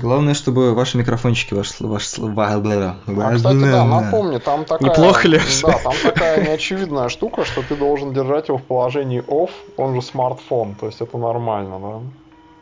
[0.00, 4.90] Главное, чтобы ваши микрофончики, ваш, ваш, а, кстати, да, напомни, там такая...
[4.90, 5.40] Неплохо ли?
[5.62, 10.02] Да, там такая неочевидная штука, что ты должен держать его в положении off, он же
[10.02, 11.78] смартфон, то есть это нормально,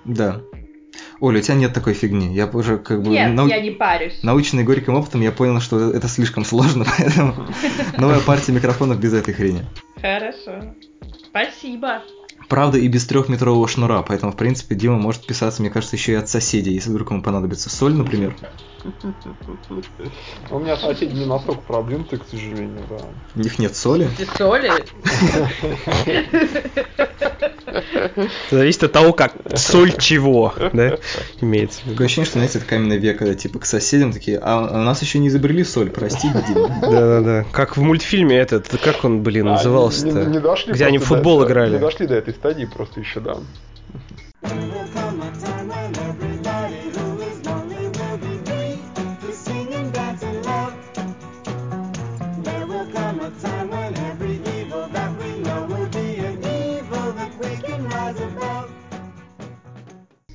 [0.04, 0.40] да?
[0.40, 0.40] Да.
[1.20, 2.34] Оля, у тебя нет такой фигни.
[2.34, 3.10] Я уже как бы...
[3.10, 3.46] Нет, нау...
[3.46, 4.22] я не парюсь.
[4.22, 7.34] Наученный горьким опытом, я понял, что это слишком сложно, поэтому
[7.98, 9.64] новая партия микрофонов без этой хрени.
[10.00, 10.74] Хорошо.
[11.28, 12.02] Спасибо.
[12.48, 16.14] Правда, и без трехметрового шнура, поэтому, в принципе, Дима может писаться, мне кажется, еще и
[16.16, 18.36] от соседей, если вдруг ему понадобится соль, например.
[20.50, 22.98] У меня соседи не настолько продвинутые, к сожалению, да.
[23.34, 24.08] У них нет соли?
[24.36, 24.70] Соли?
[28.50, 30.98] Зависит от того, как соль чего, да,
[31.40, 31.80] имеется.
[31.84, 35.02] Такое ощущение, что, знаете, это каменный век, когда типа к соседям такие, а у нас
[35.02, 36.78] еще не изобрели соль, прости, Дима.
[36.80, 37.44] Да-да-да.
[37.52, 40.24] Как в мультфильме этот, как он, блин, назывался-то?
[40.68, 41.74] Где они в футбол играли.
[41.74, 43.36] Не дошли до этой стадии просто еще, да.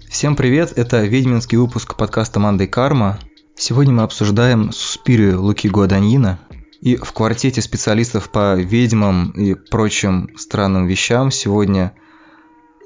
[0.10, 3.20] Всем привет, это ведьминский выпуск подкаста «Мандай Карма».
[3.58, 6.40] Сегодня мы обсуждаем Суспирию Луки Гуаданьина.
[6.82, 11.94] И в квартете специалистов по ведьмам и прочим странным вещам сегодня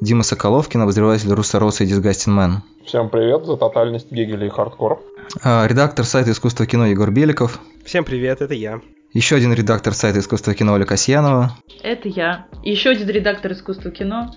[0.01, 2.55] Дима Соколовкин, обозреватель Руссороса и Disgusting Man.
[2.85, 5.01] Всем привет, за тотальность Гегеля и хардкор.
[5.41, 7.61] А, редактор сайта искусства кино Егор Беликов.
[7.85, 8.81] Всем привет, это я.
[9.13, 11.57] Еще один редактор сайта искусства кино Оля Касьянова.
[11.81, 12.47] Это я.
[12.63, 14.35] Еще один редактор искусства кино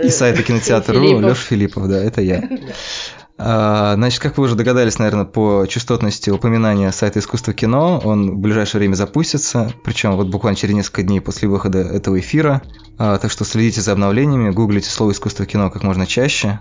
[0.00, 2.48] и сайта кинотеатра.ру Леша Филиппов, да, это я.
[3.36, 8.38] А, значит, как вы уже догадались, наверное, по частотности упоминания сайта искусства кино, он в
[8.38, 12.62] ближайшее время запустится, причем вот буквально через несколько дней после выхода этого эфира.
[12.96, 16.60] А, так что следите за обновлениями, гуглите слово искусство кино как можно чаще.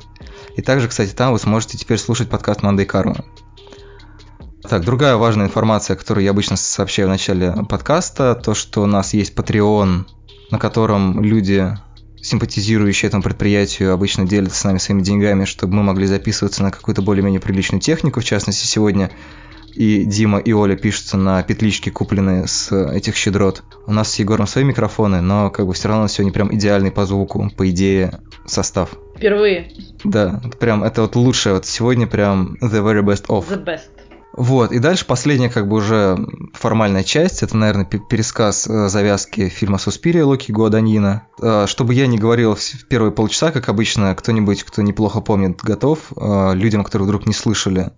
[0.55, 3.23] И также, кстати, там вы сможете теперь слушать подкаст Мандай Карма.
[4.67, 9.13] Так, другая важная информация, которую я обычно сообщаю в начале подкаста, то, что у нас
[9.13, 10.05] есть Patreon,
[10.51, 11.77] на котором люди
[12.33, 17.03] симпатизирующие этому предприятию обычно делятся с нами своими деньгами, чтобы мы могли записываться на какую-то
[17.03, 18.21] более-менее приличную технику.
[18.21, 19.11] В частности, сегодня
[19.75, 23.61] и Дима, и Оля пишутся на петлички, купленные с этих щедрот.
[23.85, 27.05] У нас с Егором свои микрофоны, но как бы все равно сегодня прям идеальный по
[27.05, 28.89] звуку, по идее, состав.
[29.15, 29.71] Впервые.
[30.03, 31.53] Да, прям это вот лучшее.
[31.53, 33.47] Вот сегодня прям the very best of.
[33.47, 33.92] The best.
[34.35, 36.17] Вот, и дальше последняя как бы уже
[36.53, 41.27] формальная часть, это, наверное, пересказ э, завязки фильма «Суспирия» Локи Гуаданьина.
[41.39, 46.11] Э, чтобы я не говорил в первые полчаса, как обычно, кто-нибудь, кто неплохо помнит, готов,
[46.17, 47.91] э, людям, которые вдруг не слышали,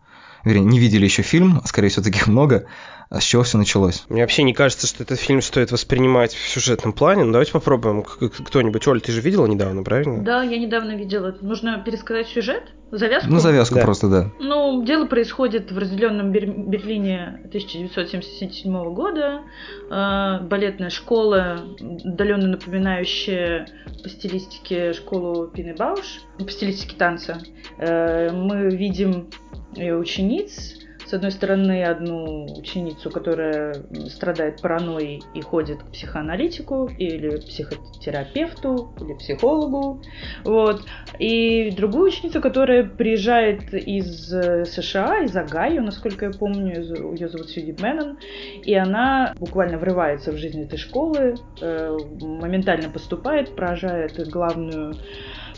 [0.43, 2.65] вернее, не видели еще фильм, а скорее всего таких много,
[3.11, 4.05] с чего все началось?
[4.09, 7.23] Мне вообще не кажется, что этот фильм стоит воспринимать в сюжетном плане.
[7.23, 8.03] Ну, давайте попробуем.
[8.03, 10.23] Кто-нибудь, Оль, ты же видела недавно, правильно?
[10.23, 11.35] Да, я недавно видела.
[11.41, 12.63] Нужно пересказать сюжет?
[12.91, 13.31] Завязку?
[13.31, 13.81] Ну, завязку да.
[13.81, 14.31] просто, да.
[14.39, 19.41] Ну, дело происходит в разделенном Берлине 1977 года.
[19.89, 23.67] Э, балетная школа, удаленно напоминающая
[24.03, 27.41] по стилистике школу Пины Бауш, по стилистике танца.
[27.77, 29.29] Э, мы видим
[29.75, 33.75] ее учениц, с одной стороны, одну ученицу, которая
[34.07, 40.01] страдает паранойей и ходит к психоаналитику или психотерапевту или психологу,
[40.43, 40.83] вот,
[41.19, 46.81] и другую ученицу, которая приезжает из э, США, из Огайо, насколько я помню,
[47.13, 48.17] ее зовут Сьюди Мэннон,
[48.63, 54.95] и она буквально врывается в жизнь этой школы, э, моментально поступает, поражает главную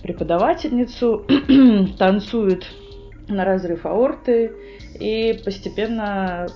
[0.04, 1.26] преподавательницу,
[1.98, 2.66] танцует
[3.28, 4.52] на разрыв аорты
[5.00, 6.48] и постепенно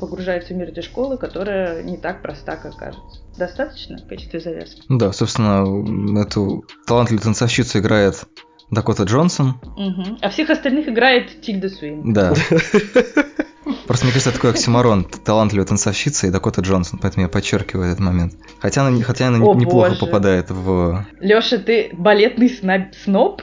[0.00, 3.22] погружается в мир этой школы, которая не так проста, как кажется.
[3.36, 4.82] Достаточно в качестве завязки?
[4.88, 8.24] Да, собственно, эту талантливую танцовщицу играет
[8.70, 9.60] Дакота Джонсон.
[9.76, 10.18] Угу.
[10.20, 12.12] А всех остальных играет Тильда Суин.
[12.12, 12.34] Да.
[13.86, 18.00] Просто мне кажется, это такой оксиморон, талантливая танцовщица и Дакота Джонсон, поэтому я подчеркиваю этот
[18.00, 18.34] момент.
[18.60, 20.00] Хотя она, хотя она О, неплохо боже.
[20.00, 21.04] попадает в...
[21.20, 22.92] Лёша, ты балетный сноб?
[23.04, 23.42] сноб?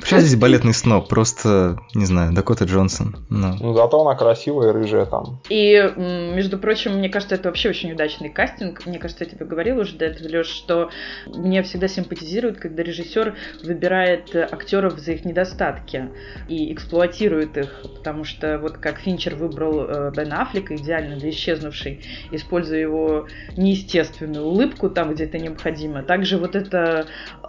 [0.00, 1.08] Почему здесь балетный сноб?
[1.08, 3.16] Просто, не знаю, Дакота Джонсон.
[3.28, 3.56] Ну.
[3.60, 5.40] ну, зато она красивая и рыжая там.
[5.48, 8.86] И, между прочим, мне кажется, это вообще очень удачный кастинг.
[8.86, 10.90] Мне кажется, я тебе говорила уже до этого, Лёш, что
[11.26, 16.10] мне всегда симпатизирует, когда режиссер выбирает актеров за их недостатки
[16.48, 22.00] и эксплуатирует их, потому что вот как Финчер выбрал э, Бен Аффлека, идеально для исчезнувшей,
[22.30, 26.02] используя его неестественную улыбку там, где это необходимо.
[26.02, 27.06] Также вот эта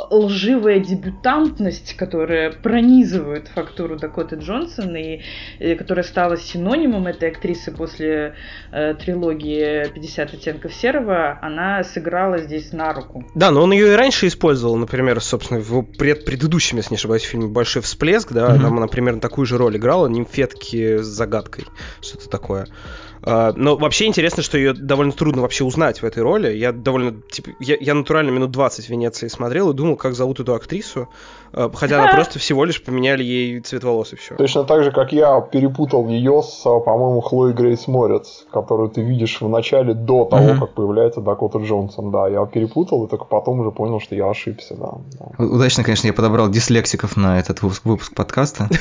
[0.10, 5.22] лживая дебютантность, которая пронизывает фактуру Дакоты Джонсон и,
[5.60, 8.36] и которая стала синонимом этой актрисы после
[8.72, 13.26] э, трилогии «50 оттенков серого», она сыграла здесь на руку.
[13.36, 17.24] Да, но он ее и раньше использовал, например, собственно, в пред предыдущем, если не ошибаюсь,
[17.24, 18.62] фильме «Большой всплеск», да, mm-hmm.
[18.62, 21.66] там она примерно такую же роль играла, нимфетки загадкой,
[22.02, 22.68] что-то такое.
[23.24, 26.52] А, но вообще интересно, что ее довольно трудно вообще узнать в этой роли.
[26.54, 30.40] Я довольно, типа, я, я натурально минут 20 в Венеции смотрел и думал, как зовут
[30.40, 31.08] эту актрису,
[31.54, 34.36] а, хотя она просто всего лишь поменяли ей цвет волос и все.
[34.36, 39.40] Точно так же, как я перепутал ее с, по-моему, Хлоей Грейс Морец, которую ты видишь
[39.40, 40.60] в начале до того, mm-hmm.
[40.60, 42.12] как появляется Дакота Джонсон.
[42.12, 44.94] Да, я перепутал и только потом уже понял, что я ошибся, да.
[45.20, 45.46] да.
[45.46, 48.68] Удачно, конечно, я подобрал дислексиков на этот выпуск подкаста.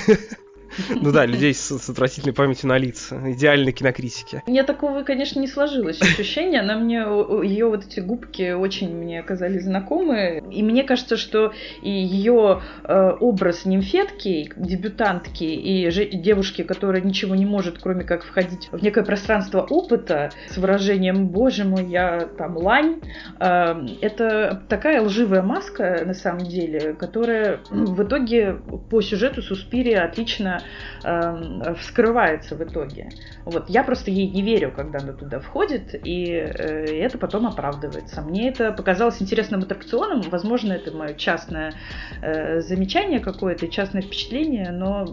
[0.89, 3.21] Ну да, людей с, отвратительной памятью на лица.
[3.33, 4.43] Идеальной кинокритики.
[4.47, 6.61] Мне такого, конечно, не сложилось ощущение.
[6.61, 10.43] Она мне, ее вот эти губки очень мне оказались знакомы.
[10.51, 11.53] И мне кажется, что
[11.83, 18.69] и ее э, образ нимфетки, дебютантки и девушки, которая ничего не может, кроме как входить
[18.71, 23.01] в некое пространство опыта с выражением «Боже мой, я там лань»,
[23.39, 28.57] э, это такая лживая маска, на самом деле, которая в итоге
[28.91, 30.60] по сюжету Суспирия отлично
[31.05, 33.11] э, вскрывается в итоге.
[33.45, 38.23] Вот я просто ей не верю, когда она туда входит, и э, это потом оправдывается.
[38.23, 40.23] Мне это показалось интересным аттракционом.
[40.23, 41.75] Возможно, это мое частное
[42.23, 45.07] э, замечание какое-то, частное впечатление, но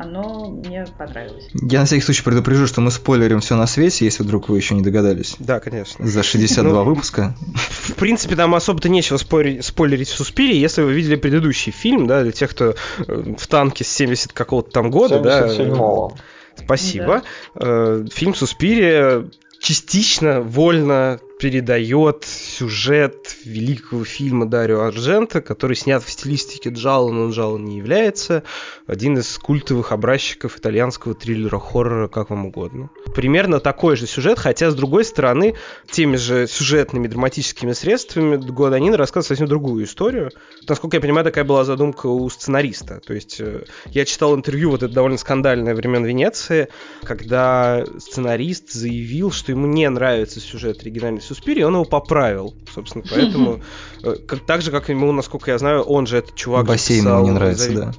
[0.00, 1.48] оно мне понравилось.
[1.52, 4.74] Я на всякий случай предупрежу, что мы спойлерим все на свете, если вдруг вы еще
[4.74, 5.36] не догадались.
[5.38, 6.06] Да, конечно.
[6.06, 7.34] За 62 ну, выпуска.
[7.54, 12.22] В принципе, там особо-то нечего спойлерить, спойлерить в Суспире, если вы видели предыдущий фильм, да,
[12.22, 12.74] для тех, кто
[13.06, 16.14] э, в танке с 70 какого-то там года, 77-го.
[16.16, 16.64] да.
[16.64, 17.22] Спасибо.
[17.54, 17.60] Да.
[17.66, 19.26] Э, фильм Суспирия
[19.60, 27.56] частично, вольно передает сюжет великого фильма Дарио Аржента, который снят в стилистике Джала, но Джала
[27.56, 28.42] не является.
[28.86, 32.90] Один из культовых образчиков итальянского триллера-хоррора, как вам угодно.
[33.14, 35.54] Примерно такой же сюжет, хотя, с другой стороны,
[35.90, 40.30] теми же сюжетными драматическими средствами Гуаданин рассказывает совсем другую историю.
[40.68, 43.00] Насколько я понимаю, такая была задумка у сценариста.
[43.00, 46.68] То есть э, я читал интервью, вот это довольно скандальное времен Венеции,
[47.02, 53.60] когда сценарист заявил, что ему не нравится сюжет оригинальной Суспири, он его поправил, собственно, поэтому,
[54.02, 57.22] э, как, так же, как ему, насколько я знаю, он же этот чувак Бассейн ему
[57.22, 57.92] не нравится, да.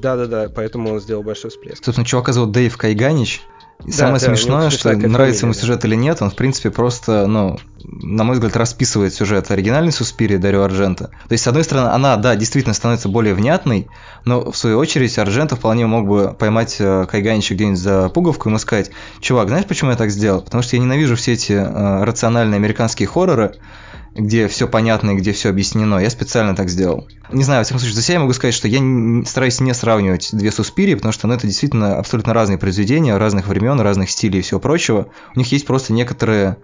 [0.00, 1.84] Да-да-да, поэтому он сделал большой всплеск.
[1.84, 3.42] Собственно, чувака зовут Дэйв Кайганич,
[3.84, 7.28] и да, самое да, смешное, что нравится ему сюжет или нет, он, в принципе, просто,
[7.28, 11.10] ну, на мой взгляд, расписывает сюжет оригинальной Суспири Дарио Арджента.
[11.28, 13.88] То есть, с одной стороны, она, да, действительно становится более внятной,
[14.24, 18.50] но, в свою очередь, Арджента вполне мог бы поймать э, Кайганича где-нибудь за пуговку и
[18.50, 18.90] ему сказать,
[19.20, 20.42] чувак, знаешь, почему я так сделал?
[20.42, 23.54] Потому что я ненавижу все эти э, рациональные американские хорроры,
[24.18, 25.98] где все понятно и где все объяснено.
[25.98, 27.08] Я специально так сделал.
[27.30, 28.80] Не знаю, во всяком случае, за себя я могу сказать, что я
[29.24, 33.80] стараюсь не сравнивать две Суспирии, потому что ну, это действительно абсолютно разные произведения, разных времен,
[33.80, 35.08] разных стилей и всего прочего.
[35.34, 36.56] У них есть просто некоторые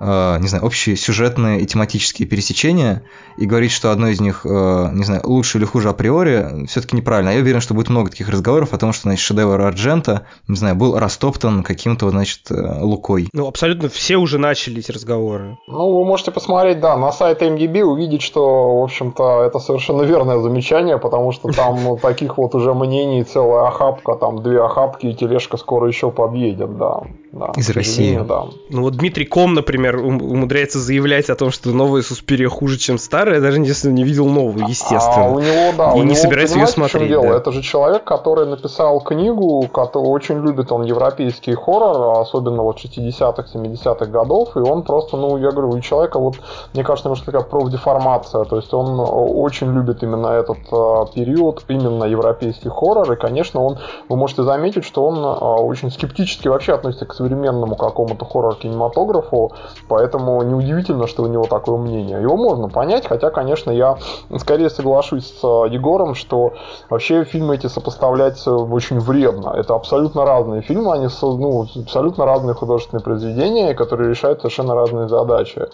[0.00, 3.02] не знаю, общие сюжетные и тематические пересечения,
[3.36, 4.48] и говорить, что одно из них, э,
[4.92, 7.30] не знаю, лучше или хуже априори, все-таки неправильно.
[7.30, 10.74] Я уверен, что будет много таких разговоров о том, что, значит, шедевр Арджента, не знаю,
[10.74, 13.28] был растоптан каким-то, значит, э, Лукой.
[13.32, 15.58] Ну, абсолютно все уже начали эти разговоры.
[15.66, 20.38] Ну, вы можете посмотреть, да, на сайт MDB, увидеть, что, в общем-то, это совершенно верное
[20.38, 25.56] замечание, потому что там таких вот уже мнений целая охапка, там две охапки, и тележка
[25.56, 27.02] скоро еще подъедет, да.
[27.32, 28.20] Да Из России.
[28.26, 28.46] Да.
[28.70, 33.40] Ну, вот Дмитрий Ком, например, умудряется заявлять о том, что новая Суспирия хуже, чем старая,
[33.40, 35.26] даже если не видел новую, естественно.
[35.26, 37.08] А у него, да, и у не него, собирается ее смотреть.
[37.08, 37.28] дело?
[37.28, 37.36] Да.
[37.36, 43.46] Это же человек, который написал книгу, который очень любит он европейский хоррор, особенно вот 60-х,
[43.54, 46.36] 70-х годов, и он просто, ну, я говорю, у человека вот,
[46.74, 52.04] мне кажется, немножко такая профдеформация, то есть он очень любит именно этот э, период, именно
[52.04, 57.06] европейский хоррор, и, конечно, он, вы можете заметить, что он э, очень скептически вообще относится
[57.06, 59.52] к современному какому-то хоррор-кинематографу,
[59.88, 62.20] Поэтому неудивительно, что у него такое мнение.
[62.22, 63.96] Его можно понять, хотя, конечно, я
[64.38, 66.52] скорее соглашусь с э, Егором, что
[66.88, 69.50] вообще фильмы эти сопоставлять очень вредно.
[69.50, 75.66] Это абсолютно разные фильмы, они ну, абсолютно разные художественные произведения, которые решают совершенно разные задачи.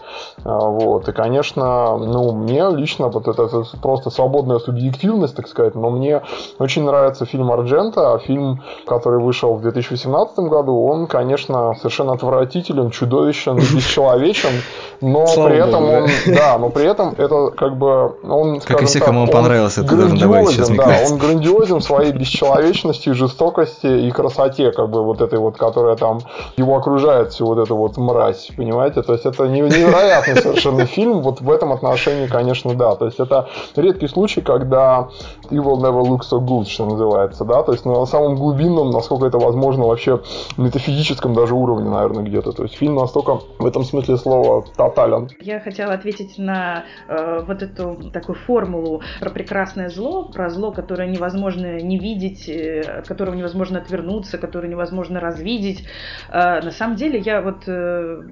[0.44, 1.08] А, вот.
[1.08, 6.22] И, конечно, ну, мне лично вот это, это просто свободная субъективность, так сказать, но мне
[6.58, 12.12] очень нравится фильм Арджента, а фильм, который вышел в 2018 году, он, конечно, конечно, совершенно
[12.12, 14.62] отвратителен, чудовищен, бесчеловечен,
[15.00, 16.58] но Слава при этом Богу, он, да.
[16.58, 19.94] но при этом это как бы он, как и все, так, кому он понравился, это
[19.94, 25.56] грандиозен, да, он грандиозен в своей бесчеловечности, жестокости и красоте, как бы вот этой вот,
[25.56, 26.20] которая там
[26.56, 29.02] его окружает, всю вот эту вот мразь, понимаете?
[29.02, 32.94] То есть это невероятный совершенно фильм, вот в этом отношении, конечно, да.
[32.94, 35.08] То есть это редкий случай, когда
[35.50, 39.38] Evil Never Looks So Good, что называется, да, то есть на самом глубинном, насколько это
[39.38, 40.20] возможно, вообще
[40.56, 42.52] метафизическом даже уровне, наверное, где-то.
[42.52, 45.28] То есть фильм настолько в этом смысле слова тотален.
[45.40, 51.08] Я хотела ответить на э, вот эту такую формулу про прекрасное зло, про зло, которое
[51.08, 55.84] невозможно не видеть, э, от которого невозможно отвернуться, которое невозможно развидеть.
[56.28, 58.22] Э, на самом деле, я вот э,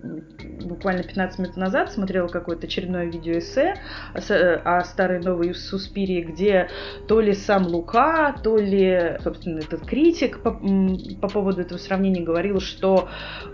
[0.64, 3.74] буквально 15 минут назад смотрела какое-то очередное видеоэссе
[4.14, 6.68] о, о старой новой Суспирии, где
[7.08, 10.52] то ли сам Лука, то ли, собственно, этот критик по,
[11.20, 12.83] по поводу этого сравнения говорил, что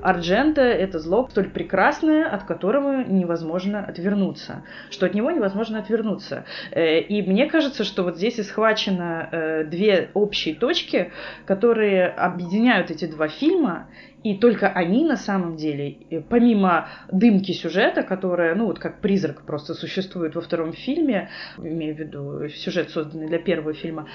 [0.02, 6.44] Арджента— это зло столь прекрасное, от которого невозможно отвернуться, что от него невозможно отвернуться.
[6.70, 11.12] Э, и мне кажется, что вот здесь и схвачено э, две общие точки,
[11.46, 13.88] которые объединяют эти два фильма,
[14.22, 19.42] и только они на самом деле, э, помимо дымки сюжета, которая, ну вот как призрак
[19.42, 24.08] просто существует во втором фильме, имею в виду сюжет, созданный для первого фильма,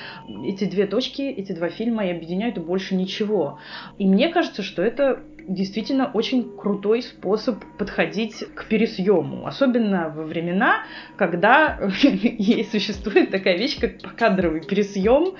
[0.46, 3.60] эти две точки, эти два фильма и объединяют больше ничего.
[3.98, 10.84] И мне кажется, что это действительно очень крутой способ подходить к пересъему, особенно во времена,
[11.18, 15.36] когда ей существует такая вещь, как покадровый пересъем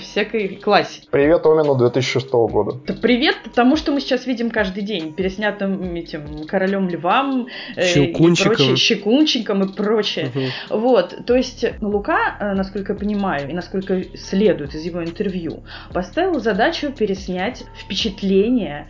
[0.00, 1.06] всякой классики.
[1.10, 2.80] Привет Омину 2006 года.
[2.86, 7.46] Да привет тому, что мы сейчас видим каждый день, переснятым этим королем львам,
[7.76, 8.52] э, щелкунчиком.
[8.52, 10.30] и прочее, щекунчиком и прочее.
[10.70, 10.78] Угу.
[10.80, 16.40] Вот, то есть Лука, э, насколько я понимаю, и насколько следует из его интервью, поставил
[16.40, 18.86] задачу переснять впечатление состояние,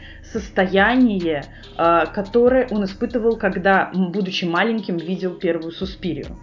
[1.77, 6.39] а, которое он испытывал, когда, будучи маленьким, видел первую Суспирию.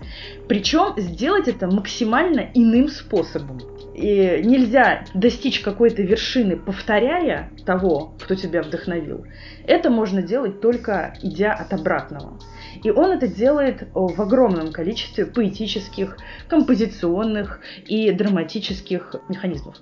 [0.48, 3.60] Причем сделать это максимально иным способом.
[3.94, 9.26] И нельзя достичь какой-то вершины, повторяя того, кто тебя вдохновил.
[9.66, 12.40] Это можно делать только идя от обратного.
[12.84, 19.76] И он это делает в огромном количестве поэтических, композиционных и драматических механизмов.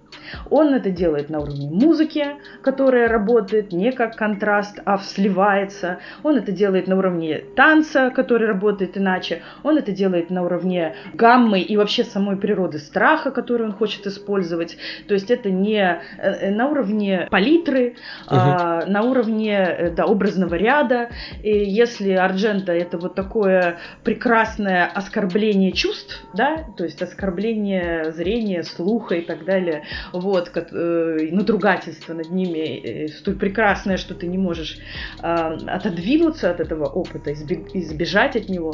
[0.50, 2.26] Он это делает на уровне музыки,
[2.62, 6.00] которая работает не как контраст, а сливается.
[6.24, 9.42] Он это делает на уровне танца, который работает иначе.
[9.64, 14.78] Он это делает на уровне гаммы и вообще самой природы страха, который он хочет использовать.
[15.08, 17.96] То есть это не э, э, на уровне палитры,
[18.28, 18.36] угу.
[18.36, 21.10] а на уровне э, да, образного ряда.
[21.44, 29.16] И если Арджента это вот такое прекрасное оскорбление чувств, да, то есть оскорбление зрения, слуха
[29.16, 34.38] и так далее, вот, как, э, надругательство над ними э, столь прекрасное, что ты не
[34.38, 34.80] можешь
[35.22, 38.74] э, отодвинуться от этого опыта, избег, избежать от него,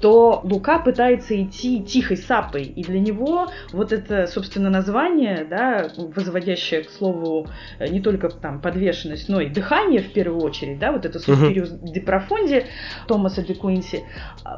[0.00, 6.82] то Лука пытается идти тихой сапой, и для него вот это, собственно, название, да, возводящее
[6.82, 11.06] к слову э, не только там подвешенность, но и дыхание в первую очередь, да, вот
[11.06, 11.92] это Suspiria угу.
[11.92, 12.66] de Profundis
[13.06, 14.04] Томаса де Куинси,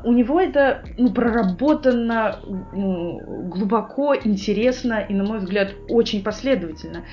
[0.05, 2.41] у него это ну, проработано
[2.73, 7.05] ну, глубоко, интересно и, на мой взгляд, очень последовательно.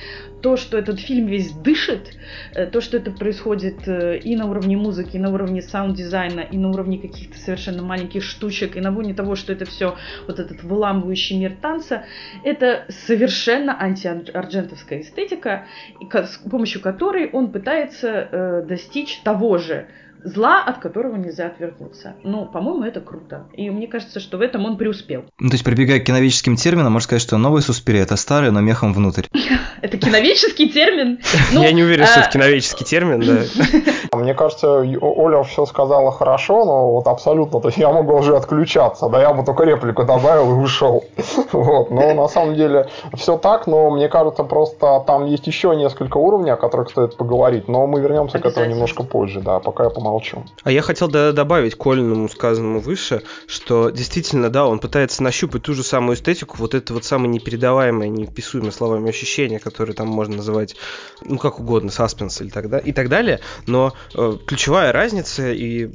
[0.42, 2.18] То, что этот фильм весь дышит,
[2.54, 6.58] э, то, что это происходит э, и на уровне музыки, и на уровне саунд-дизайна, и
[6.58, 9.96] на уровне каких-то совершенно маленьких штучек, и на уровне того, что это все
[10.28, 12.04] вот этот выламывающий мир танца,
[12.44, 15.66] это совершенно антиарджентовская эстетика,
[16.12, 19.88] с помощью которой он пытается э, достичь того же
[20.24, 22.16] зла, от которого нельзя отвергнуться.
[22.24, 23.48] Ну, по-моему, это круто.
[23.54, 25.26] И мне кажется, что в этом он преуспел.
[25.40, 28.62] Ну, то есть, прибегая к киновическим терминам, можно сказать, что новый Суспири– это старый, но
[28.62, 29.26] мехом внутрь.
[29.82, 31.20] Это киновический термин?
[31.52, 34.18] Я не уверен, что это а, киновический термин, да.
[34.18, 39.10] Мне кажется, Оля все сказала хорошо, но вот абсолютно, то есть я могу уже отключаться,
[39.10, 41.04] да, я бы только реплику добавил и ушел.
[41.52, 46.18] Вот, но на самом деле все так, но мне кажется, просто там есть еще несколько
[46.18, 49.90] уровней, о которых стоит поговорить, но мы вернемся к этому немножко позже, да, пока я
[49.90, 50.46] помолчу молчу.
[50.64, 51.84] А я хотел добавить к
[52.32, 57.04] сказанному выше, что действительно, да, он пытается нащупать ту же самую эстетику, вот это вот
[57.04, 60.76] самое непередаваемое, неописуемое словами ощущение, которое там можно называть,
[61.24, 65.90] ну, как угодно, саспенс или так, да, и так далее, но э, ключевая разница, и,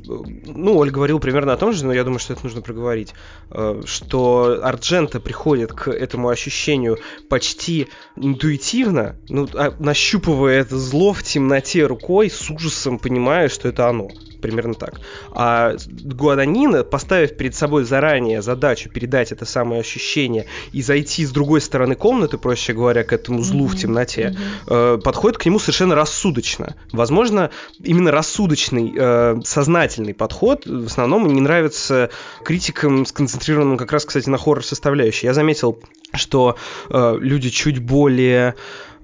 [0.46, 3.14] ну, Оль говорил примерно о том же, но я думаю, что это нужно проговорить,
[3.50, 6.98] э, что Арджента приходит к этому ощущению
[7.28, 13.88] почти интуитивно, ну, а, нащупывая это зло в темноте рукой, с ужасом понимая, что это
[13.88, 14.07] оно.
[14.40, 15.00] Примерно так.
[15.32, 21.60] А Гуаданина, поставив перед собой заранее задачу передать это самое ощущение и зайти с другой
[21.60, 23.68] стороны комнаты, проще говоря, к этому злу mm-hmm.
[23.68, 24.96] в темноте, mm-hmm.
[24.96, 26.76] э, подходит к нему совершенно рассудочно.
[26.92, 27.50] Возможно,
[27.82, 32.10] именно рассудочный, э, сознательный подход в основном не нравится
[32.44, 35.26] критикам, сконцентрированным как раз, кстати, на хоррор-составляющей.
[35.26, 35.80] Я заметил,
[36.14, 36.56] что
[36.90, 38.54] э, люди чуть более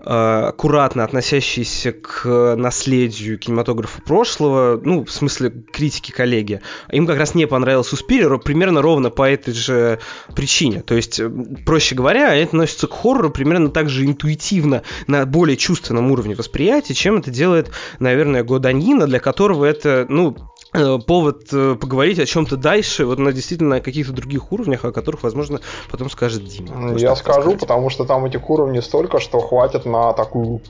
[0.04, 7.46] аккуратно относящиеся к наследию кинематографа прошлого, ну, в смысле критики коллеги, им как раз не
[7.46, 9.99] понравился Суспирия примерно ровно по этой же
[10.34, 10.82] причине.
[10.82, 11.30] То есть, э,
[11.64, 16.94] проще говоря, это относится к хоррору примерно так же интуитивно, на более чувственном уровне восприятия,
[16.94, 20.53] чем это делает, наверное, Годанина, для которого это, ну, Э,
[21.07, 25.61] повод э, поговорить о чем-то дальше, вот на действительно каких-то других уровнях, о которых, возможно,
[25.90, 26.97] потом скажет Дима.
[26.99, 27.61] Я скажу, сказать.
[27.61, 30.61] потому что там этих уровней столько, что хватит на такую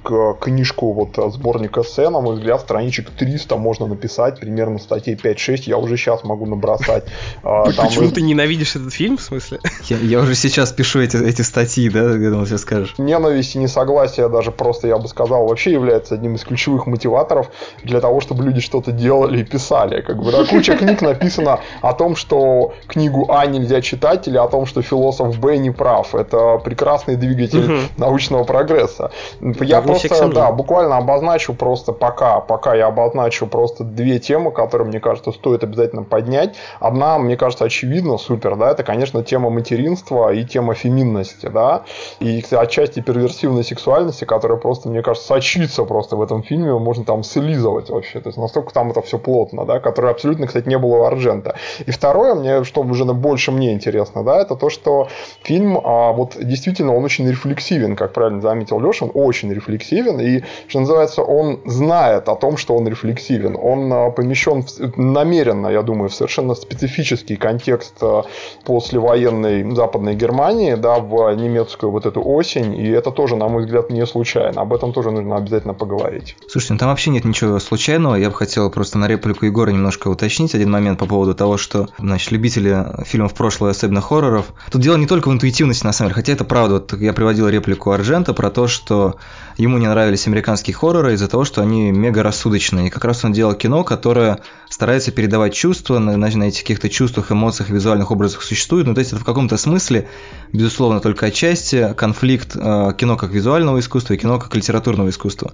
[0.40, 5.62] книжку, вот э, сборник эссе, на мой взгляд, страничек 300 можно написать, примерно статей 5-6,
[5.66, 7.04] я уже сейчас могу набросать.
[7.42, 9.58] А, почему ты ненавидишь этот фильм, в смысле?
[9.88, 12.94] Я уже сейчас пишу эти статьи, да, я думал, сейчас скажешь.
[12.98, 17.50] Ненависть и несогласие даже просто, я бы сказал, вообще является одним из ключевых мотиваторов
[17.82, 20.02] для того, чтобы люди что-то делали и писали далее.
[20.02, 24.48] Как бы, да, куча книг написано о том, что книгу А нельзя читать, или о
[24.48, 26.14] том, что философ Б не прав.
[26.14, 27.82] Это прекрасный двигатель угу.
[27.96, 29.10] научного прогресса.
[29.40, 34.88] Я да, просто, да, буквально обозначу просто пока, пока я обозначу просто две темы, которые,
[34.88, 36.54] мне кажется, стоит обязательно поднять.
[36.80, 41.84] Одна, мне кажется, очевидно, супер, да, это, конечно, тема материнства и тема феминности, да,
[42.20, 47.22] и отчасти перверсивной сексуальности, которая просто, мне кажется, сочится просто в этом фильме, можно там
[47.22, 50.96] слизывать вообще, то есть настолько там это все плотно, да, которое абсолютно, кстати, не было
[50.96, 51.54] у Аржента.
[51.86, 55.08] И второе, мне, что уже больше мне интересно, да, это то, что
[55.42, 60.42] фильм, а, вот действительно, он очень рефлексивен, как правильно заметил Леша, он очень рефлексивен, и,
[60.66, 63.56] что называется, он знает о том, что он рефлексивен.
[63.60, 68.24] Он а, помещен в, намеренно, я думаю, в совершенно специфический контекст а,
[68.64, 73.90] послевоенной Западной Германии, да, в немецкую вот эту осень, и это тоже, на мой взгляд,
[73.90, 74.62] не случайно.
[74.62, 76.36] Об этом тоже нужно обязательно поговорить.
[76.48, 78.14] Слушайте, ну там вообще нет ничего случайного.
[78.14, 81.88] Я бы хотел просто на реплику Егора немножко уточнить один момент по поводу того, что,
[81.98, 86.14] значит, любители фильмов прошлого, особенно хорроров, тут дело не только в интуитивности, на самом деле,
[86.14, 86.74] хотя это правда.
[86.74, 89.16] Вот я приводил реплику Арджента про то, что
[89.56, 92.88] ему не нравились американские хорроры из-за того, что они мега рассудочные.
[92.88, 94.40] И как раз он делал кино, которое
[94.74, 98.88] старается передавать чувства, на, на этих каких-то чувствах, эмоциях, визуальных образах существует.
[98.88, 100.08] Ну, то есть это в каком-то смысле,
[100.52, 105.52] безусловно, только отчасти конфликт э, кино как визуального искусства и кино как литературного искусства.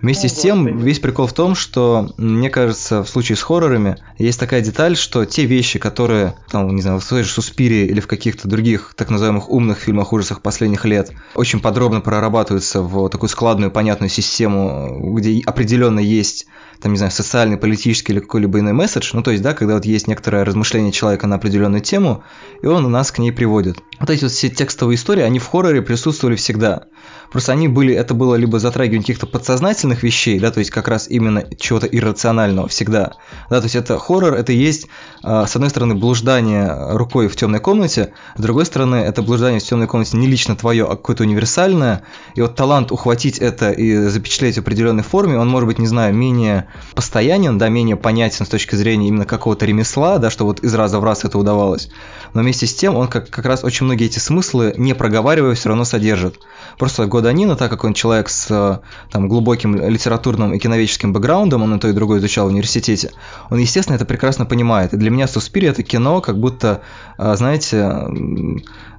[0.00, 4.40] Вместе с тем, весь прикол в том, что, мне кажется, в случае с хоррорами есть
[4.40, 8.06] такая деталь, что те вещи, которые, там, не знаю, в своей же «Суспире» или в
[8.06, 13.70] каких-то других так называемых умных фильмах ужасах последних лет очень подробно прорабатываются в такую складную,
[13.70, 16.46] понятную систему, где определенно есть
[16.82, 19.84] там, не знаю, социальный, политический или какой-либо иной месседж, ну, то есть, да, когда вот
[19.84, 22.24] есть некоторое размышление человека на определенную тему,
[22.60, 23.78] и он нас к ней приводит.
[24.00, 26.86] Вот эти вот все текстовые истории, они в хорроре присутствовали всегда.
[27.32, 31.08] Просто они были, это было либо затрагивание каких-то подсознательных вещей, да, то есть как раз
[31.08, 33.12] именно чего-то иррационального всегда.
[33.48, 34.86] Да, то есть это хоррор, это есть,
[35.22, 39.64] а, с одной стороны, блуждание рукой в темной комнате, с другой стороны, это блуждание в
[39.64, 42.02] темной комнате не лично твое, а какое-то универсальное.
[42.34, 46.14] И вот талант ухватить это и запечатлеть в определенной форме, он может быть, не знаю,
[46.14, 50.74] менее постоянен, да, менее понятен с точки зрения именно какого-то ремесла, да, что вот из
[50.74, 51.88] раза в раз это удавалось.
[52.34, 55.68] Но вместе с тем он как, как раз очень многие эти смыслы, не проговаривая, все
[55.68, 56.40] равно содержит.
[56.78, 58.78] Просто Годанина, так как он человек с э,
[59.10, 63.12] там, глубоким литературным и киноведческим бэкграундом, он и то и другое изучал в университете,
[63.48, 64.92] он, естественно, это прекрасно понимает.
[64.92, 66.82] И для меня «Суспири»— это кино, как будто,
[67.18, 68.06] э, знаете,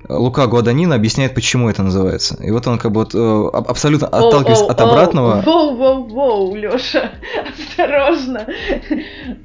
[0.09, 2.37] Лука Гуаданина объясняет, почему это называется.
[2.43, 5.41] И вот он как бы вот, э, абсолютно отталкиваясь от обратного...
[5.41, 7.11] Воу-воу-воу, Лёша,
[7.69, 8.45] осторожно.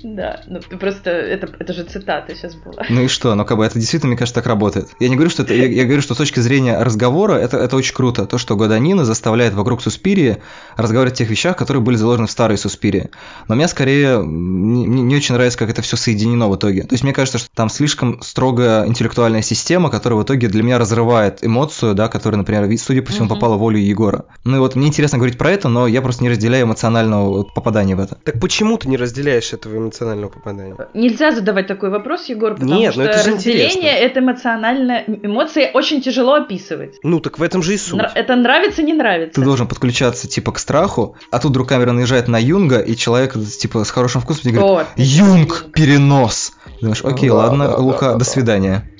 [0.02, 2.84] да, ну просто это, это же цитата сейчас была.
[2.88, 3.34] Ну и что?
[3.34, 4.88] Ну как бы это действительно, мне кажется, так работает.
[4.98, 5.54] Я не говорю, что это...
[5.54, 8.26] Я, я говорю, что с точки зрения разговора это, это очень круто.
[8.26, 8.67] То, что Гуаданина
[9.04, 10.38] заставляет вокруг Суспирии
[10.76, 13.11] разговаривать о тех вещах, которые были заложены в старой Суспирии.
[13.48, 16.83] Но мне скорее не, не очень нравится, как это все соединено в итоге.
[16.83, 20.78] То есть мне кажется, что там слишком строгая интеллектуальная система, которая в итоге для меня
[20.78, 23.35] разрывает эмоцию, да, которая, например, судя по всему, угу.
[23.35, 24.26] попала в волю Егора.
[24.44, 27.96] Ну и вот мне интересно говорить про это, но я просто не разделяю эмоционального попадания
[27.96, 28.16] в это.
[28.24, 30.76] Так почему ты не разделяешь этого эмоционального попадания?
[30.94, 36.35] Нельзя задавать такой вопрос, Егор, потому Нет, что это разделение это эмоциональное, эмоции очень тяжело
[36.35, 36.96] описывать.
[37.02, 38.00] Ну так в этом же и суть.
[38.14, 39.40] Это нравится, не нравится.
[39.40, 43.34] Ты должен подключаться типа к страху, а тут вдруг камера наезжает на Юнга, и человек
[43.34, 44.87] типа с хорошим вкусом тебе говорит, вот.
[44.96, 46.52] Юнг, перенос.
[46.80, 48.90] Думаешь, окей, ну, ладно, да, Лука, да, до свидания.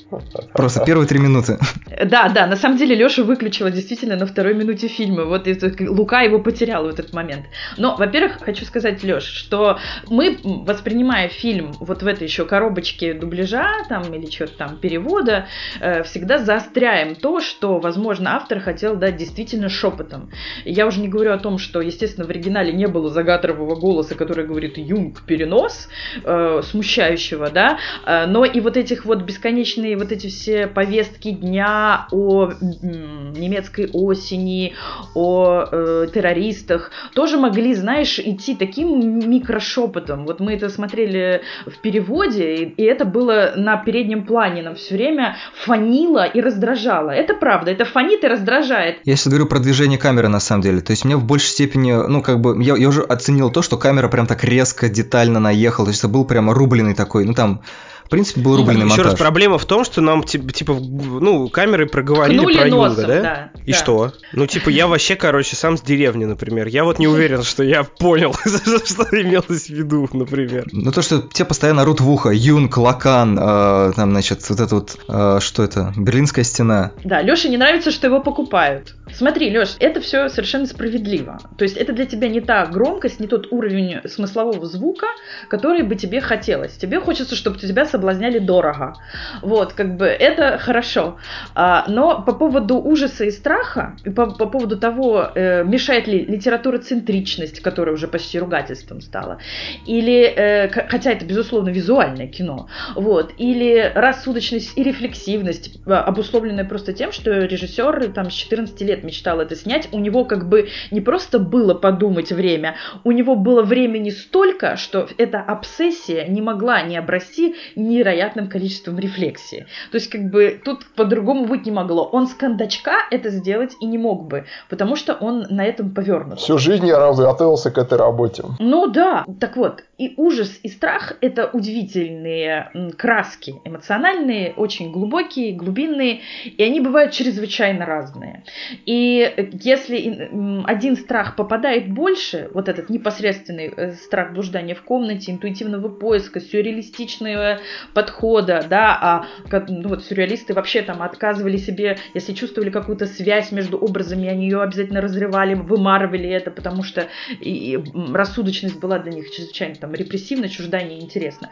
[0.53, 1.59] Просто первые три минуты.
[2.05, 5.25] Да, да, на самом деле Леша выключила действительно на второй минуте фильма.
[5.25, 7.45] Вот это, Лука его потерял в этот момент.
[7.77, 9.77] Но, во-первых, хочу сказать, Леш, что
[10.09, 15.47] мы, воспринимая фильм вот в этой еще коробочке дубляжа там или что-то там перевода,
[15.79, 20.31] э, всегда заостряем то, что, возможно, автор хотел дать действительно шепотом.
[20.65, 24.45] Я уже не говорю о том, что, естественно, в оригинале не было загадрового голоса, который
[24.45, 25.89] говорит «Юнг, перенос»,
[26.23, 32.07] э, смущающего, да, э, но и вот этих вот бесконечные вот эти все повестки дня
[32.11, 34.73] о немецкой осени,
[35.13, 40.25] о э, террористах, тоже могли, знаешь, идти таким микрошепотом.
[40.25, 44.95] Вот мы это смотрели в переводе, и, и это было на переднем плане, нам все
[44.95, 47.11] время фанило и раздражало.
[47.11, 48.97] Это правда, это фонит и раздражает.
[49.05, 50.81] Я сейчас говорю про движение камеры, на самом деле.
[50.81, 53.77] То есть мне в большей степени, ну, как бы, я, я уже оценил то, что
[53.77, 55.85] камера прям так резко, детально наехала.
[55.85, 57.61] То есть это был прям рубленый такой, ну, там
[58.09, 59.05] в принципе, был рубленый Еще монтаж.
[59.05, 63.21] раз, проблема в том, что нам, типа, ну, камеры проговорили Хнули про носом, Юнга, да?
[63.21, 63.77] да, И да.
[63.77, 64.13] что?
[64.33, 66.65] Ну, типа, я вообще, короче, сам с деревни, например.
[66.65, 70.65] Я вот не уверен, что я понял, что имелось в виду, например.
[70.71, 74.73] Ну, то, что тебе постоянно рут в ухо, Юнг, Лакан, э, там, значит, вот это
[74.73, 76.93] вот, э, что это, Берлинская стена.
[77.03, 78.95] Да, Леше не нравится, что его покупают.
[79.13, 81.39] Смотри, Леш, это все совершенно справедливо.
[81.59, 85.05] То есть это для тебя не та громкость, не тот уровень смыслового звука,
[85.47, 86.73] который бы тебе хотелось.
[86.73, 88.95] Тебе хочется, чтобы тебя соблазняли дорого.
[89.41, 91.17] Вот, как бы это хорошо.
[91.53, 96.25] А, но по поводу ужаса и страха, и по, по поводу того, э, мешает ли
[96.25, 99.39] литературоцентричность, которая уже почти ругательством стала,
[99.85, 106.93] или, э, хотя это, безусловно, визуальное кино, вот, или рассудочность и рефлексивность, а, обусловленная просто
[106.93, 111.01] тем, что режиссер там с 14 лет мечтал это снять, у него как бы не
[111.01, 116.95] просто было подумать время, у него было времени столько, что эта обсессия не могла не
[116.97, 117.55] обрасти
[117.89, 119.65] невероятным количеством рефлексии.
[119.91, 122.05] То есть как бы тут по-другому быть не могло.
[122.05, 126.39] Он с кондачка это сделать и не мог бы, потому что он на этом повернут.
[126.39, 128.43] Всю жизнь я готовился к этой работе.
[128.59, 136.21] Ну да, так вот, и ужас, и страх— это удивительные краски, эмоциональные, очень глубокие, глубинные,
[136.45, 138.43] и они бывают чрезвычайно разные.
[138.85, 140.29] И э, если
[140.65, 147.59] один страх попадает больше, вот этот непосредственный э, страх блуждания в комнате, интуитивного поиска, сюрреалистичного
[147.93, 153.51] подхода, да, а как, ну, вот сюрреалисты вообще там отказывали себе, если чувствовали какую-то связь
[153.51, 157.07] между образами, они ее обязательно разрывали, вымарывали это, потому что
[157.39, 157.79] и, и,
[158.13, 161.49] рассудочность была для них чрезвычайно там репрессивна, чужда, неинтересна,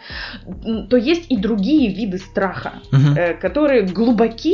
[0.65, 3.17] М, то есть и другие виды страха, Мгм.
[3.17, 4.53] э, которые глубоки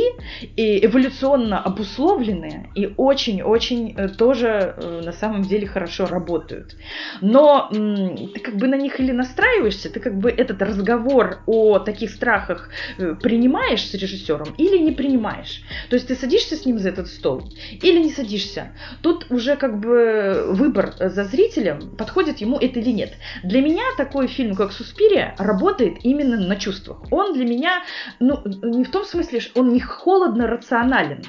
[0.56, 6.76] и эволюционно обусловленные и очень-очень э, тоже э, на самом деле хорошо работают.
[7.20, 11.53] Но м, ты как бы на них или настраиваешься, ты как бы этот разговор о
[11.84, 15.62] таких страхах э, принимаешь с режиссером или не принимаешь.
[15.90, 17.50] То есть ты садишься с ним за этот стол
[17.82, 18.72] или не садишься.
[19.02, 23.14] Тут уже как бы выбор э, за зрителем, подходит ему это или нет.
[23.42, 26.98] Для меня такой фильм, как «Суспирия», работает именно на чувствах.
[27.10, 27.82] Он для меня,
[28.20, 31.22] ну, не в том смысле, что он не холодно рационален,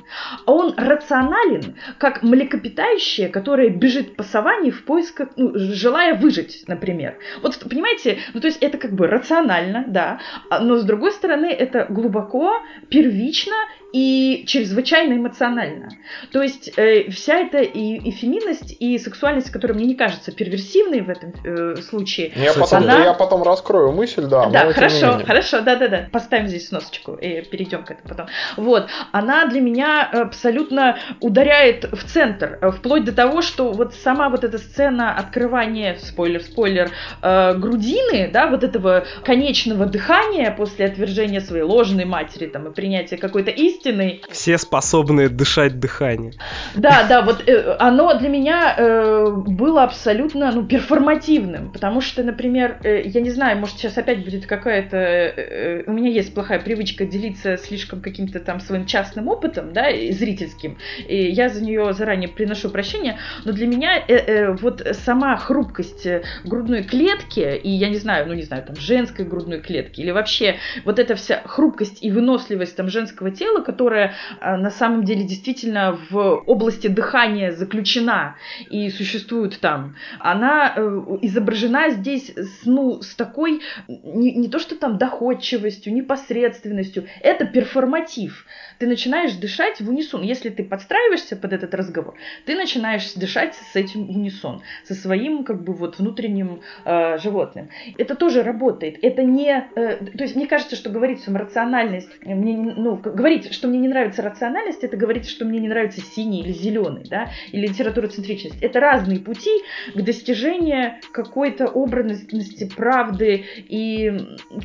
[0.45, 7.17] а он рационален, как млекопитающее, которое бежит по саванне в поисках, ну, желая выжить, например.
[7.41, 10.14] Вот, понимаете, ну, то есть это как бы рационально, да,
[10.49, 12.53] а- но с другой стороны это глубоко,
[12.89, 13.53] первично
[13.95, 15.87] и чрезвычайно эмоционально.
[16.33, 20.99] То есть э, вся эта и, и феминность, и сексуальность, которая мне не кажется перверсивной
[20.99, 24.47] в этом э, случае, Я потом, Она- да, я потом раскрою мысль, да.
[24.47, 26.09] да, хорошо, хорошо, да, да, да.
[26.11, 28.27] Поставим здесь сносочку и перейдем к этому потом.
[28.57, 34.27] Вот, она для меня абсолютно ударяет в центр, э, вплоть до того, что вот сама
[34.27, 41.39] вот эта сцена открывания, спойлер, спойлер, э, грудины, да, вот этого конечного дыхания после отвержения
[41.39, 43.84] своей ложной матери там и принятия какой-то истины,
[44.29, 46.33] Все способные дышать дыхание.
[46.75, 52.77] да, да, вот э, оно для меня э, было абсолютно, ну, перформативным, потому что, например,
[52.83, 56.59] э, я не знаю, может сейчас опять будет какая-то, э, э, у меня есть плохая
[56.59, 61.93] привычка делиться слишком каким-то там своим частным опытом, да, и зрительским, и я за нее
[61.93, 66.07] заранее приношу прощение, но для меня э, э, вот сама хрупкость
[66.43, 70.57] грудной клетки, и я не знаю, ну не знаю, там женской грудной клетки, или вообще
[70.83, 75.99] вот эта вся хрупкость и выносливость там женского тела, которая э, на самом деле действительно
[76.09, 78.37] в области дыхания заключена
[78.69, 80.81] и существует там, она э,
[81.23, 88.45] изображена здесь с, ну, с такой, не, не то что там доходчивостью, непосредственностью, это перформатив
[88.79, 90.21] ты начинаешь дышать в унисон.
[90.21, 95.43] Если ты подстраиваешься под этот разговор, ты начинаешь дышать с этим в унисон, со своим
[95.43, 97.69] как бы вот внутренним э, животным.
[97.97, 98.97] Это тоже работает.
[99.01, 99.67] Это не...
[99.75, 103.87] Э, то есть мне кажется, что говорить что рациональность, мне, ну, говорить, что мне не
[103.87, 108.61] нравится рациональность, это говорить, что мне не нравится синий или зеленый, да, или литературоцентричность.
[108.61, 109.51] Это разные пути
[109.93, 114.11] к достижению какой-то образности, правды, и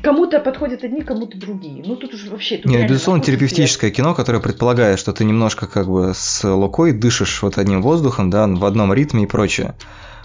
[0.02, 1.82] кому-то подходят одни, кому-то другие.
[1.86, 2.58] Ну, тут уже вообще...
[2.58, 7.42] Тут Нет, безусловно, терапевтическое кино, которое предполагает, что ты немножко как бы с Лукой дышишь
[7.42, 9.74] вот одним воздухом, да, в одном ритме и прочее.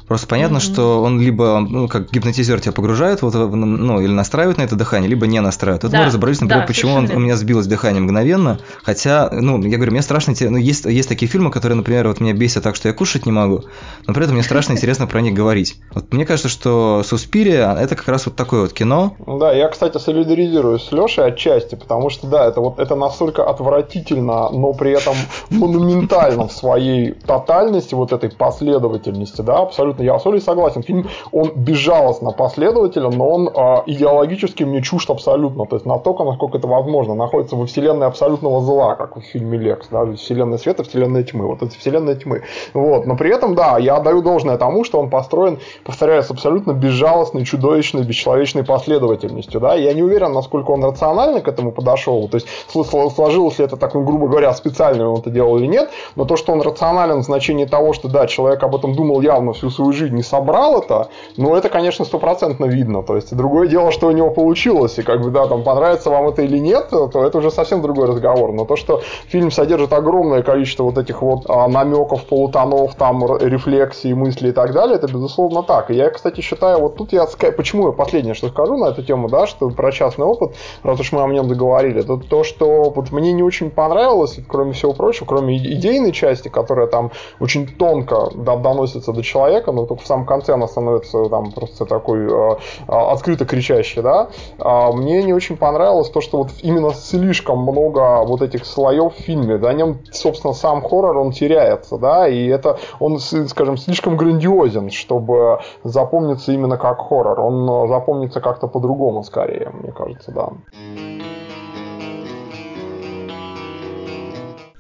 [0.08, 0.74] Просто понятно, mm-hmm.
[0.74, 5.10] что он либо, ну, как гипнотизер тебя погружает, вот, ну, или настраивает на это дыхание,
[5.10, 5.84] либо не настраивает.
[5.84, 8.60] Вот да, мы разобрались, например, да, почему он, у меня сбилось дыхание мгновенно.
[8.84, 12.34] Хотя, ну, я говорю, мне страшно, ну, есть, есть такие фильмы, которые, например, вот меня
[12.34, 13.64] бесят так, что я кушать не могу,
[14.06, 15.80] но при этом мне страшно интересно про них говорить.
[15.92, 19.16] Вот мне кажется, что Суспирия это как раз вот такое вот кино.
[19.26, 24.50] Да, я, кстати, солидаризируюсь с Лешей отчасти, потому что, да, это вот это настолько отвратительно,
[24.50, 25.16] но при этом
[25.50, 30.84] монументально в своей тотальности, вот этой последовательности, да, абсолютно абсолютно, я абсолютно согласен.
[30.84, 35.66] Фильм, он безжалостно последователен, но он э, идеологически мне чужд абсолютно.
[35.66, 37.16] То есть настолько, насколько это возможно.
[37.16, 39.88] Находится во вселенной абсолютного зла, как в фильме Лекс.
[39.90, 40.06] Да?
[40.14, 41.48] Вселенная света, вселенная тьмы.
[41.48, 42.44] Вот это вселенная тьмы.
[42.74, 43.06] Вот.
[43.06, 47.46] Но при этом, да, я отдаю должное тому, что он построен, повторяю, с абсолютно безжалостной,
[47.46, 49.60] чудовищной, бесчеловечной последовательностью.
[49.60, 49.76] Да?
[49.76, 52.28] Я не уверен, насколько он рационально к этому подошел.
[52.28, 55.90] То есть сложилось ли это так, ну, грубо говоря, специально он это делал или нет.
[56.16, 59.54] Но то, что он рационален в значении того, что да, человек об этом думал явно
[59.54, 63.04] всю свою свою жизнь не собрал это, ну, это, конечно, стопроцентно видно.
[63.04, 66.28] То есть, другое дело, что у него получилось, и как бы, да, там, понравится вам
[66.28, 68.52] это или нет, то это уже совсем другой разговор.
[68.52, 74.14] Но то, что фильм содержит огромное количество вот этих вот а, намеков, полутонов, там, рефлексий,
[74.14, 75.92] мыслей и так далее, это, безусловно, так.
[75.92, 77.26] И я, кстати, считаю, вот тут я,
[77.58, 81.12] почему я последнее, что скажу на эту тему, да, что про частный опыт, раз уж
[81.12, 85.26] мы о нем договорили, это то, что вот мне не очень понравилось, кроме всего прочего,
[85.26, 90.54] кроме идейной части, которая там очень тонко доносится до человека, но только в самом конце
[90.54, 92.56] она становится там просто такой э,
[92.88, 94.30] открыто кричащей, да.
[94.60, 99.20] А мне не очень понравилось то, что вот именно слишком много вот этих слоев в
[99.20, 104.90] фильме, да, нем, собственно, сам хоррор, он теряется, да, и это, он, скажем, слишком грандиозен,
[104.90, 107.40] чтобы запомниться именно как хоррор.
[107.40, 110.50] Он запомнится как-то по-другому, скорее, мне кажется, да.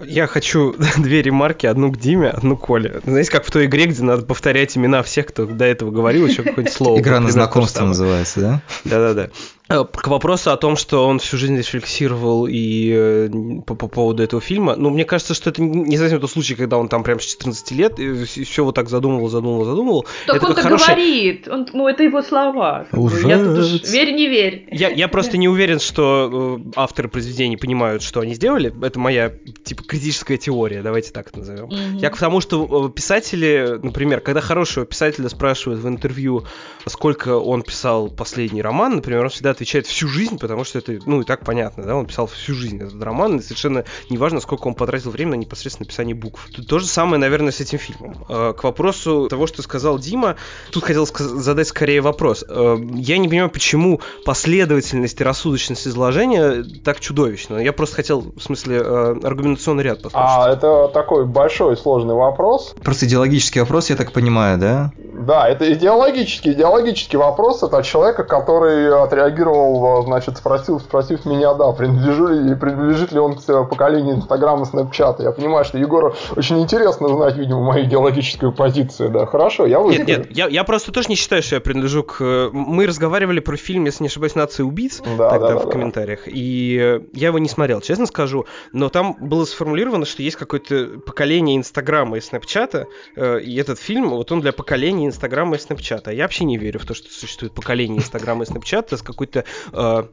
[0.07, 3.01] Я хочу две ремарки, одну к Диме, одну к Коле.
[3.05, 6.43] Знаете, как в той игре, где надо повторять имена всех, кто до этого говорил, еще
[6.43, 6.99] какое-нибудь слово.
[6.99, 8.61] Игра на знакомство называется, да?
[8.83, 9.29] Да-да-да.
[9.67, 13.29] Э, к вопросу о том, что он всю жизнь рефлексировал и э,
[13.65, 16.77] по, по поводу этого фильма, ну, мне кажется, что это не совсем тот случай, когда
[16.77, 20.05] он там прям с 14 лет и все вот так задумывал, задумывал, задумывал.
[20.27, 20.85] Так это он так хороший...
[20.85, 22.85] говорит, он, ну, это его слова.
[22.91, 23.27] Уже.
[23.27, 23.87] Я тут.
[23.89, 24.67] Верь, не верь.
[24.71, 28.71] Я, я просто не уверен, что э, авторы произведений понимают, что они сделали.
[28.85, 29.31] Это моя,
[29.63, 31.69] типа, критическая теория, давайте так это назовем.
[31.69, 31.99] Mm-hmm.
[32.01, 36.45] Я к тому, что писатели, например, когда хорошего писателя спрашивают в интервью,
[36.85, 41.21] сколько он писал последний роман, например, он всегда отвечает всю жизнь, потому что это, ну,
[41.21, 44.75] и так понятно, да, он писал всю жизнь этот роман, и совершенно неважно, сколько он
[44.75, 46.49] потратил время на непосредственно написание букв.
[46.53, 48.25] Тут то же самое, наверное, с этим фильмом.
[48.29, 50.35] А, к вопросу того, что сказал Дима,
[50.71, 52.43] тут хотел задать скорее вопрос.
[52.47, 57.57] А, я не понимаю, почему последовательность и рассудочность изложения так чудовищна.
[57.57, 60.29] Я просто хотел, в смысле, а, аргументационный ряд послушать.
[60.29, 62.75] А, это такой большой сложный вопрос.
[62.83, 64.91] Просто идеологический вопрос, я так понимаю, да?
[64.97, 67.63] Да, это идеологический, идеологический вопрос.
[67.63, 73.19] Это от человека, который отреагировал спрашивал, значит, спросил, спросив меня, да, принадлежу ли, принадлежит ли
[73.19, 75.23] он к поколению Инстаграма и Снэпчата.
[75.23, 79.25] Я понимаю, что Егору очень интересно узнать, видимо, мою идеологическую позицию, да.
[79.25, 80.07] Хорошо, я выскажу.
[80.07, 82.49] Нет, нет, я, я просто тоже не считаю, что я принадлежу к...
[82.51, 86.21] Мы разговаривали про фильм, если не ошибаюсь, «Нация убийц» да, тогда да, да, в комментариях,
[86.25, 91.57] и я его не смотрел, честно скажу, но там было сформулировано, что есть какое-то поколение
[91.57, 96.11] Инстаграма и Снэпчата, э, и этот фильм, вот он для поколения Инстаграма и Снэпчата.
[96.11, 99.34] Я вообще не верю в то, что существует поколение Инстаграма и Снэпчата с какой-то
[99.73, 100.03] э,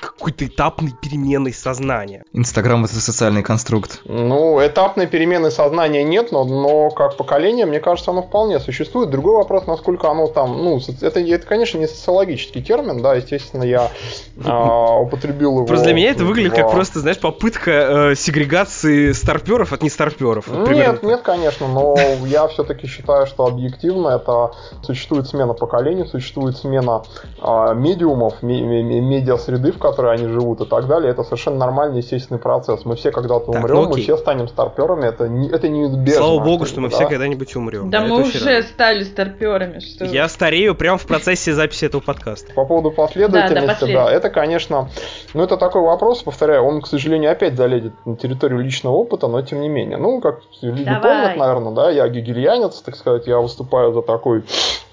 [0.00, 2.24] какой-то этапной переменой сознания.
[2.32, 4.00] Инстаграм это социальный конструкт.
[4.04, 9.10] Ну, этапной перемены сознания нет, но, но как поколение, мне кажется, оно вполне существует.
[9.10, 13.90] Другой вопрос, насколько оно там, ну, это, это конечно, не социологический термин, да, естественно, я
[14.36, 15.66] э, употребил его.
[15.66, 16.56] Просто для меня это выглядит в...
[16.56, 20.48] как просто, знаешь, попытка э, сегрегации старперов от нестарперов.
[20.48, 26.56] Вот нет, нет, конечно, но я все-таки считаю, что объективно это существует смена поколений, существует
[26.56, 27.02] смена
[27.40, 31.10] э, медиумов, ми медиа-среды, в которой они живут и так далее.
[31.10, 32.84] Это совершенно нормальный, естественный процесс.
[32.84, 36.22] Мы все когда-то так, умрем, ну, мы все станем старперами, это, не, это неизбежно.
[36.22, 36.96] Слава богу, что мы да?
[36.96, 37.90] все когда-нибудь умрем.
[37.90, 38.62] Да, мы уже рано.
[38.62, 39.78] стали старперами.
[39.80, 40.04] Что...
[40.04, 42.52] Я старею прямо в процессе записи этого подкаста.
[42.54, 44.90] По поводу последовательности, да, да, это, конечно,
[45.34, 49.42] ну это такой вопрос, повторяю, он, к сожалению, опять залезет на территорию личного опыта, но
[49.42, 49.96] тем не менее.
[49.96, 51.00] Ну, как люди Давай.
[51.02, 54.44] помнят, наверное, да, я гегельянец, так сказать, я выступаю за такой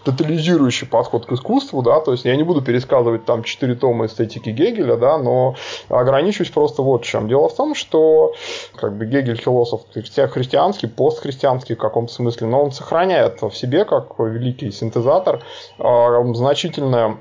[0.04, 4.50] тотализирующий подход к искусству, да, то есть я не буду пересказывать там четыре тома эстетики
[4.50, 5.56] Гегеля, да, но
[5.90, 7.28] ограничусь просто вот чем.
[7.28, 8.34] Дело в том, что
[8.76, 14.20] как бы Гегель философ христианский, постхристианский в каком-то смысле, но он сохраняет в себе, как
[14.20, 15.42] великий синтезатор,
[15.78, 17.18] а, значительное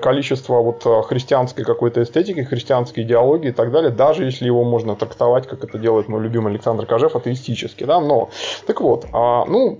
[0.00, 5.46] количество вот христианской какой-то эстетики, христианской идеологии и так далее, даже если его можно трактовать,
[5.46, 8.30] как это делает мой любимый Александр Кожев, атеистически, да, но,
[8.66, 9.78] так вот, а, ну,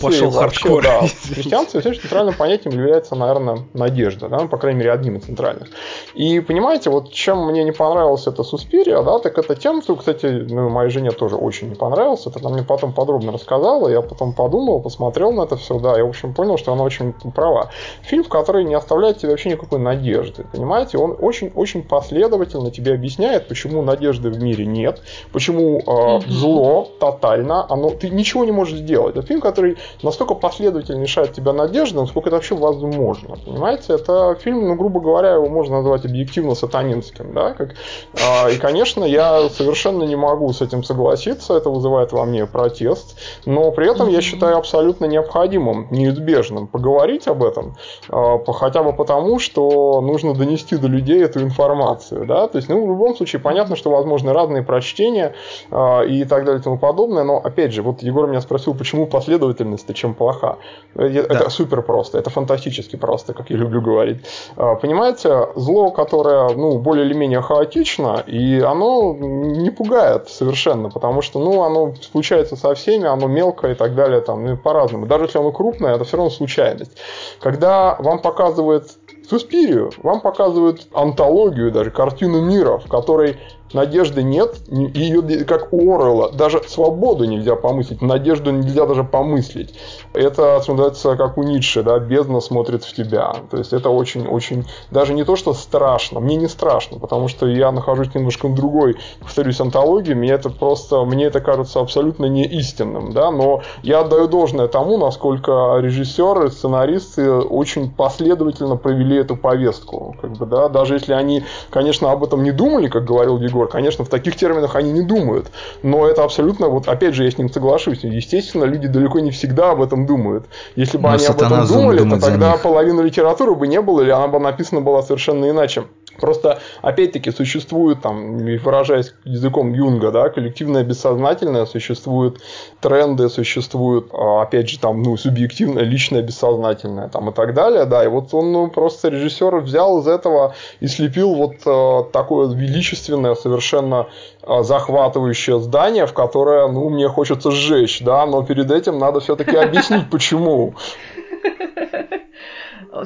[0.00, 0.82] Пошел вообще, хардкор.
[0.82, 5.16] да, в информации, все центральным понятием является, наверное, надежда, да, ну, по крайней мере, одним
[5.16, 5.68] из центральных.
[6.14, 10.26] И понимаете, вот чем мне не понравилось это Суспирия, да, так это тем, что, кстати,
[10.26, 14.32] ну, моей жене тоже очень не понравилось, это она мне потом подробно рассказала, я потом
[14.32, 17.70] подумал, посмотрел на это все, да, я, в общем, понял, что она очень права.
[18.02, 23.48] Фильм, в который не оставляет тебе вообще никакой надежды, понимаете, он очень-очень последовательно тебе объясняет,
[23.48, 25.02] почему надежды в мире нет,
[25.32, 29.16] почему э, зло тотально, оно, ты ничего не можешь сделать.
[29.16, 33.36] Это фильм, который настолько последовательно лишает тебя надежды, насколько это вообще возможно.
[33.44, 37.74] Понимаете, это фильм, ну, грубо говоря, его можно назвать объективно сатанинским, да, как,
[38.14, 43.18] э, и, конечно, я совершенно не могу с этим согласиться, это вызывает во мне протест,
[43.46, 47.76] но при этом я считаю абсолютно необходимым, неизбежным поговорить об этом,
[48.08, 52.84] э, хотя бы потому, что нужно донести до людей эту информацию, да, то есть, ну,
[52.84, 55.34] в любом случае, понятно, что возможны разные прочтения
[55.70, 59.06] э, и так далее и тому подобное, но, опять же, вот Егор меня спросил, почему
[59.06, 60.58] последовательность-то чем плоха.
[60.94, 61.04] Да.
[61.04, 64.18] Это супер просто, это фантастически просто, как я люблю говорить.
[64.56, 71.22] А, понимаете, зло, которое, ну, более или менее хаотично, и оно не пугает совершенно, потому
[71.22, 75.06] что, ну, оно случается со всеми, оно мелкое и так далее, там, ну, по-разному.
[75.06, 76.92] Даже если оно крупное, это все равно случайность.
[77.40, 78.86] Когда вам показывают
[79.28, 83.36] Суспирию, вам показывают антологию, даже картину мира, в которой
[83.72, 89.74] надежды нет, ее, как у Орелла, даже свободу нельзя помыслить, надежду нельзя даже помыслить.
[90.12, 93.34] Это, называется, как у Ницше, да, бездна смотрит в тебя.
[93.50, 97.72] То есть это очень-очень, даже не то, что страшно, мне не страшно, потому что я
[97.72, 103.12] нахожусь немножко в другой, повторюсь, антологии, мне это просто, мне это кажется абсолютно не истинным,
[103.12, 110.32] да, но я отдаю должное тому, насколько режиссеры, сценаристы очень последовательно провели эту повестку, как
[110.32, 114.04] бы, да, даже если они, конечно, об этом не думали, как говорил Егор, Егор, конечно,
[114.04, 115.50] в таких терминах они не думают,
[115.82, 119.72] но это абсолютно, вот опять же, я с ним соглашусь, естественно, люди далеко не всегда
[119.72, 120.46] об этом думают.
[120.76, 124.10] Если бы но они об этом думали, то тогда половина литературы бы не было, или
[124.10, 125.84] она бы написана была совершенно иначе.
[126.18, 132.38] Просто, опять-таки, существует, там, выражаясь языком Юнга, да, коллективное бессознательное, существуют
[132.80, 138.04] тренды, существуют, а, опять же, там, ну, субъективное, личное бессознательное, там, и так далее, да,
[138.04, 143.34] и вот он, ну, просто режиссер взял из этого и слепил вот э, такое величественное,
[143.34, 144.08] совершенно
[144.42, 149.56] э, захватывающее здание, в которое, ну, мне хочется сжечь, да, но перед этим надо все-таки
[149.56, 150.74] объяснить, почему.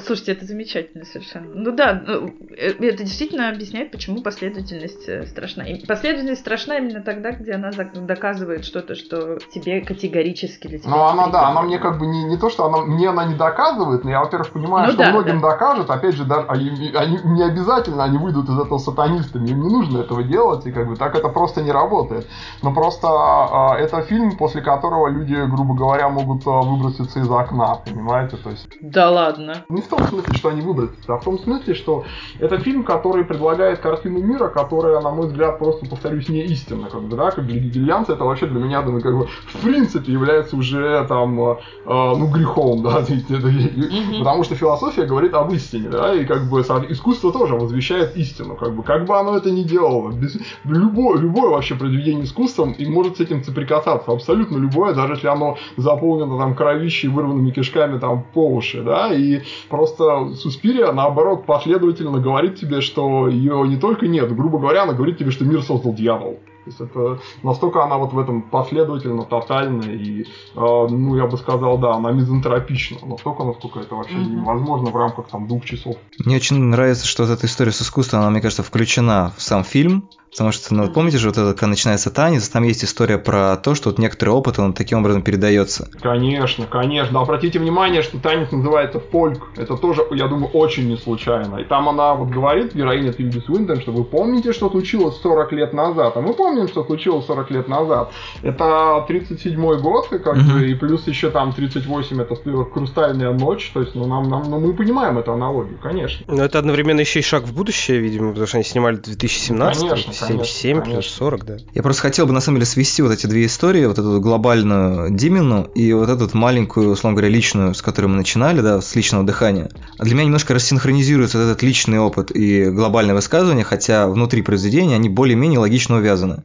[0.04, 1.50] Слушайте, это замечательно совершенно.
[1.54, 5.64] Ну да, ну, э, это действительно объясняет, почему последовательность э, страшна.
[5.64, 10.90] И последовательность страшна именно тогда, где она доказывает что-то, что тебе категорически для тебя.
[10.90, 13.34] Ну, она, да, она мне как бы не, не то, что она мне она не
[13.34, 15.50] доказывает, но я, во-первых, понимаю, ну, что да, многим да.
[15.50, 15.90] докажет.
[15.90, 19.98] Опять же, даже они, они не обязательно они выйдут из этого сатанистами, им не нужно
[19.98, 22.26] этого делать, и как бы так это просто не работает.
[22.62, 27.76] Но просто а, это фильм, после которого люди, грубо говоря, могут а, выброситься из окна,
[27.76, 28.36] понимаете?
[28.36, 28.66] То есть...
[28.80, 29.64] Да ладно.
[29.72, 32.04] Не в том смысле, что они выбросятся, а в том смысле, что
[32.38, 36.88] это фильм, который предлагает картину мира, которая, на мой взгляд, просто, повторюсь, не истинна.
[36.90, 40.12] Как бы, да, как для гигельянца это вообще для меня, думаю, как бы, в принципе,
[40.12, 41.56] является уже там, э,
[41.86, 43.02] э ну, грехом, да,
[44.18, 48.74] потому что философия говорит об истине, да, и как бы искусство тоже возвещает истину, как
[48.74, 53.16] бы, как бы оно это ни делало, без, любое, любое вообще произведение искусством и может
[53.16, 58.48] с этим соприкасаться, абсолютно любое, даже если оно заполнено там кровищей, вырванными кишками там по
[58.48, 64.58] уши, да, и Просто Суспирия, наоборот, последовательно говорит тебе, что ее не только нет, грубо
[64.58, 66.38] говоря, она говорит тебе, что мир создал дьявол.
[66.64, 71.36] То есть это настолько она вот в этом последовательно, тотально и, э, ну, я бы
[71.36, 72.98] сказал, да, она мизантропична.
[73.04, 74.36] Настолько, насколько это вообще mm-hmm.
[74.36, 75.96] невозможно в рамках там двух часов.
[76.24, 79.64] Мне очень нравится, что вот эта история с искусством, она, мне кажется, включена в сам
[79.64, 80.08] фильм.
[80.32, 83.74] Потому что, ну, помните же, вот это, когда начинается танец, там есть история про то,
[83.74, 85.90] что вот некоторый опыт, он таким образом передается.
[86.00, 87.20] Конечно, конечно.
[87.20, 89.48] Обратите внимание, что танец называется фольк.
[89.58, 91.56] Это тоже, я думаю, очень не случайно.
[91.56, 95.74] И там она вот говорит, героиня Тильди Свинтон, что вы помните, что случилось 40 лет
[95.74, 96.16] назад.
[96.16, 98.12] А мы помним, что случилось 40 лет назад.
[98.42, 102.34] Это 37-й год, и, как бы, и плюс еще там 38 это
[102.72, 103.70] хрустальная ночь.
[103.74, 106.24] То есть, ну, нам, нам, ну, мы понимаем эту аналогию, конечно.
[106.26, 109.82] Но это одновременно еще и шаг в будущее, видимо, потому что они снимали в 2017
[109.82, 110.94] Конечно, 77 конечно.
[110.94, 111.56] плюс 40, да.
[111.74, 115.10] Я просто хотел бы на самом деле свести вот эти две истории, вот эту глобальную
[115.10, 119.24] Димину и вот эту маленькую, условно говоря, личную, с которой мы начинали, да, с личного
[119.24, 119.70] дыхания.
[119.98, 124.96] А для меня немножко рассинхронизируется вот этот личный опыт и глобальное высказывание, хотя внутри произведения
[124.96, 126.44] они более-менее логично увязаны.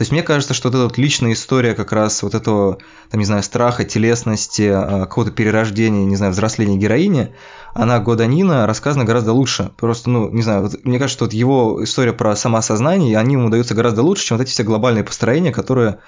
[0.00, 2.78] То есть мне кажется, что вот эта вот личная история как раз вот этого,
[3.10, 7.34] там, не знаю, страха, телесности, а, какого-то перерождения, не знаю, взросления героини,
[7.74, 9.72] она Годанина рассказана гораздо лучше.
[9.76, 13.50] Просто, ну, не знаю, вот, мне кажется, что вот его история про самоосознание, они ему
[13.50, 15.98] даются гораздо лучше, чем вот эти все глобальные построения, которые,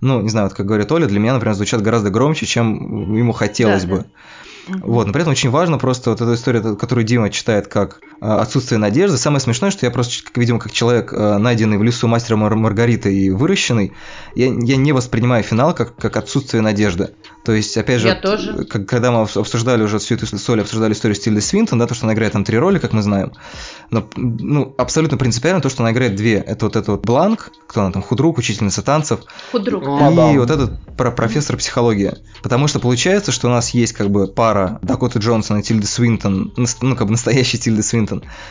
[0.00, 3.32] ну, не знаю, вот как говорит Оля, для меня, например, звучат гораздо громче, чем ему
[3.32, 4.04] хотелось Да, бы.
[4.68, 8.78] Вот, но при этом очень важно просто вот эта история, которую Дима читает как отсутствие
[8.78, 9.16] надежды.
[9.16, 12.54] Самое смешное, что я просто, как, видимо, как человек, э, найденный в лесу мастера Мар-
[12.54, 13.92] Маргариты и выращенный,
[14.34, 17.10] я, я не воспринимаю финал как, как отсутствие надежды.
[17.44, 18.64] То есть, опять же, Я вот, тоже.
[18.64, 21.94] как- когда мы обсуждали уже всю эту с Олей, обсуждали историю Стильды Свинтон, да, то,
[21.94, 23.32] что она играет там три роли, как мы знаем,
[23.90, 26.34] но ну, абсолютно принципиально то, что она играет две.
[26.34, 29.20] Это вот этот вот Бланк, кто она там, худрук, учительница танцев,
[29.52, 29.84] Худрук.
[29.84, 30.32] Да.
[30.32, 32.12] И вот этот про профессор психологии.
[32.42, 36.52] Потому что получается, что у нас есть как бы пара Дакоты Джонсон и Тильды Свинтон,
[36.80, 38.09] ну как бы настоящий Тильды Свинтон,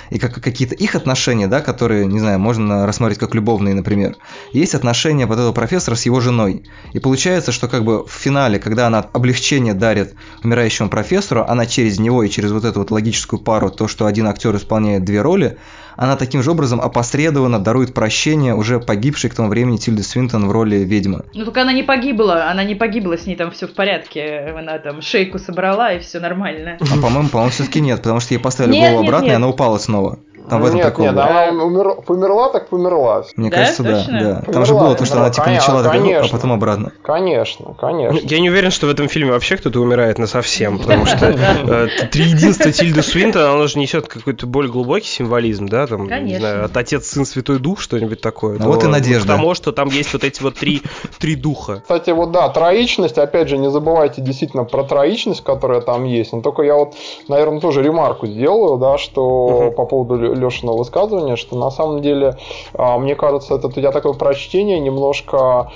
[0.09, 4.15] и как какие-то их отношения, да, которые, не знаю, можно рассматривать как любовные, например.
[4.53, 6.63] Есть отношения вот этого профессора с его женой.
[6.93, 11.99] И получается, что как бы в финале, когда она облегчение дарит умирающему профессору, она через
[11.99, 15.57] него и через вот эту вот логическую пару, то, что один актер исполняет две роли,
[15.99, 20.51] она таким же образом опосредованно дарует прощение уже погибшей к тому времени Тильды Свинтон в
[20.51, 21.25] роли ведьмы.
[21.33, 24.55] Ну только она не погибла, она не погибла, с ней там все в порядке.
[24.57, 26.77] Она там шейку собрала и все нормально.
[26.79, 29.49] А по-моему, по-моему, все-таки нет, потому что ей поставили Нет, голову нет, обратно, и она
[29.49, 30.19] упала снова.
[30.49, 31.05] Там в этом нет, прикол.
[31.05, 31.21] нет, был.
[31.21, 33.23] она умер- померла, так померла.
[33.35, 34.19] Мне Да, кажется, да, точно?
[34.19, 34.51] да.
[34.51, 36.29] Там же Померла, было то, что она типа померла, начала так, а конечно.
[36.37, 36.91] потом обратно.
[37.03, 38.19] Конечно, конечно.
[38.27, 41.87] Я не уверен, что в этом фильме вообще кто-то умирает на совсем, потому что э,
[42.11, 46.65] три единства Тильды Свинтон, оно же несет какой-то более глубокий символизм, да, там, не знаю,
[46.65, 48.57] от Отец, Сын, Святой Дух, что-нибудь такое.
[48.59, 49.33] Ну вот и надежда.
[49.33, 50.81] К тому, что там есть вот эти вот три,
[51.19, 51.81] три духа.
[51.81, 56.33] Кстати, вот да, троичность, опять же, не забывайте действительно про троичность, которая там есть.
[56.33, 56.93] Но только я вот,
[57.27, 62.37] наверное, тоже ремарку сделаю, да, что по поводу Лешиного высказывания, что на самом деле,
[62.73, 65.71] а, мне кажется, это тебя такое прочтение немножко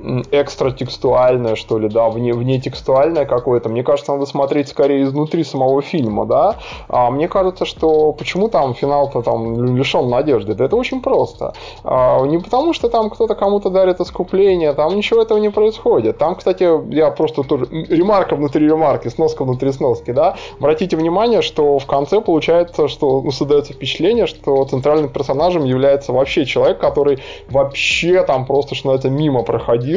[0.00, 3.68] м, экстратекстуальное, что ли, да, вне, внетекстуальное какое-то.
[3.68, 6.56] Мне кажется, надо смотреть скорее изнутри самого фильма, да.
[6.88, 10.54] А мне кажется, что почему там финал-то там лишен надежды?
[10.54, 11.54] Да это очень просто.
[11.84, 16.18] А, не потому, что там кто-то кому-то дарит искупление, там ничего этого не происходит.
[16.18, 20.36] Там, кстати, я просто тоже ремарка внутри ремарки, сноска внутри сноски, да.
[20.58, 26.44] Обратите внимание, что в конце получается, что ну, создается впечатление, что центральным персонажем является вообще
[26.44, 27.18] человек, который
[27.50, 29.87] вообще там просто, что называется, мимо проходил,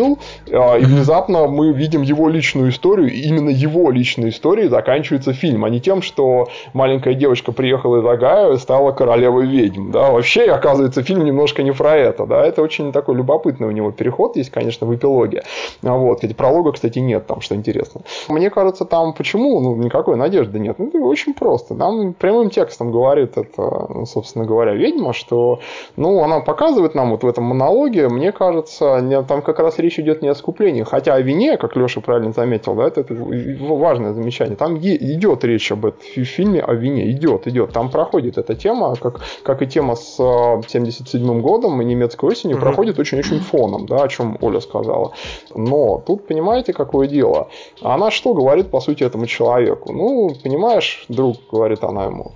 [0.52, 5.66] а, и внезапно мы видим его личную историю, и именно его личной историей заканчивается фильм,
[5.66, 10.46] а не тем, что маленькая девочка приехала из Огайо и стала королевой ведьм, да, вообще,
[10.46, 14.50] оказывается, фильм немножко не про это, да, это очень такой любопытный у него переход есть,
[14.50, 15.44] конечно, в эпилоге,
[15.84, 18.02] А вот, эти пролога, кстати, нет там, что интересно.
[18.30, 22.92] Мне кажется, там почему, ну, никакой надежды нет, ну, это очень просто, нам прямым текстом
[22.92, 25.60] говорит это, ну, собственно говоря, ведьма, что,
[25.96, 30.22] ну, она показывает нам вот в этом монологе, мне кажется, там как раз речь идет
[30.22, 34.56] не о скуплении, хотя о вине, как Леша правильно заметил, да, это, это важное замечание,
[34.56, 38.96] там идет речь об этом в фильме о вине, идет, идет, там проходит эта тема,
[38.96, 42.66] как, как и тема с э, 77 годом и немецкой осенью, Мгм.
[42.66, 45.12] проходит очень-очень фоном, да, о чем Оля сказала.
[45.56, 47.48] Но тут, понимаете, какое дело?
[47.82, 49.92] Она что говорит, по сути, этому человеку?
[49.94, 52.32] Ну, понимаешь, друг, говорит она ему,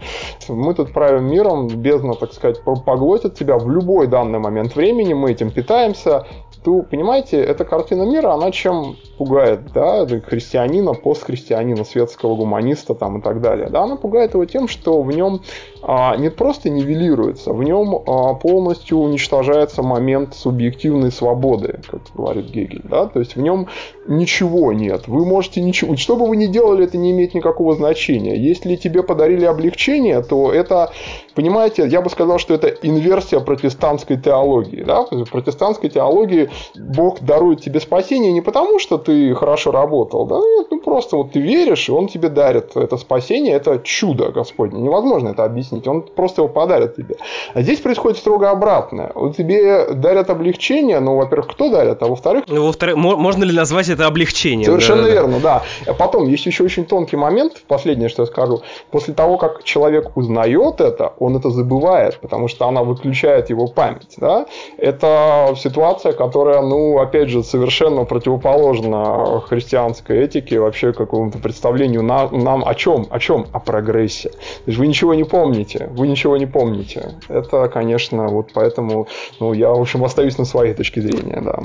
[0.49, 5.13] мы тут правим миром, бездна, так сказать, по- поглотит тебя в любой данный момент времени,
[5.13, 6.25] мы этим питаемся.
[6.63, 13.21] То, понимаете, эта картина мира, она чем пугает, да, христианина, постхристианина, светского гуманиста там и
[13.21, 13.69] так далее.
[13.69, 15.41] Да, она пугает его тем, что в нем
[15.81, 22.81] а, не просто нивелируется, в нем а, полностью уничтожается момент субъективной свободы, как говорит Гегель,
[22.83, 23.67] да, то есть в нем
[24.07, 28.35] ничего нет, вы можете ничего, что бы вы ни делали, это не имеет никакого значения.
[28.35, 30.91] Если тебе подарили облегчение, то это,
[31.33, 37.61] понимаете, я бы сказал, что это инверсия протестантской теологии, да, в протестантской теологии Бог дарует
[37.61, 41.89] тебе спасение не потому, что ты хорошо работал, да, нет, ну просто вот ты веришь,
[41.89, 44.81] и он тебе дарит это спасение, это чудо Господне.
[44.81, 47.15] Невозможно это объяснить, он просто его подарит тебе.
[47.53, 49.11] А здесь происходит строго обратное.
[49.15, 52.45] Вот тебе дарят облегчение, ну, во-первых, кто дарит, а во-вторых...
[52.47, 54.65] Ну, во-вторых, можно ли назвать это облегчением?
[54.65, 55.63] Совершенно да, верно, да.
[55.85, 55.93] да.
[55.93, 58.61] Потом, есть еще очень тонкий момент, последнее, что я скажу.
[58.91, 64.15] После того, как человек узнает это, он это забывает, потому что она выключает его память,
[64.17, 64.45] да.
[64.77, 72.63] Это ситуация, которая, ну, опять же, совершенно противоположна христианской этике, вообще какому-то представлению нам, нам
[72.67, 73.07] о чем?
[73.09, 73.47] О чем?
[73.51, 74.29] О прогрессе.
[74.29, 77.15] То есть вы ничего не помните, вы ничего не помните.
[77.29, 79.07] Это, конечно, вот поэтому,
[79.39, 81.59] ну, я, в общем, остаюсь на своей точке зрения, да.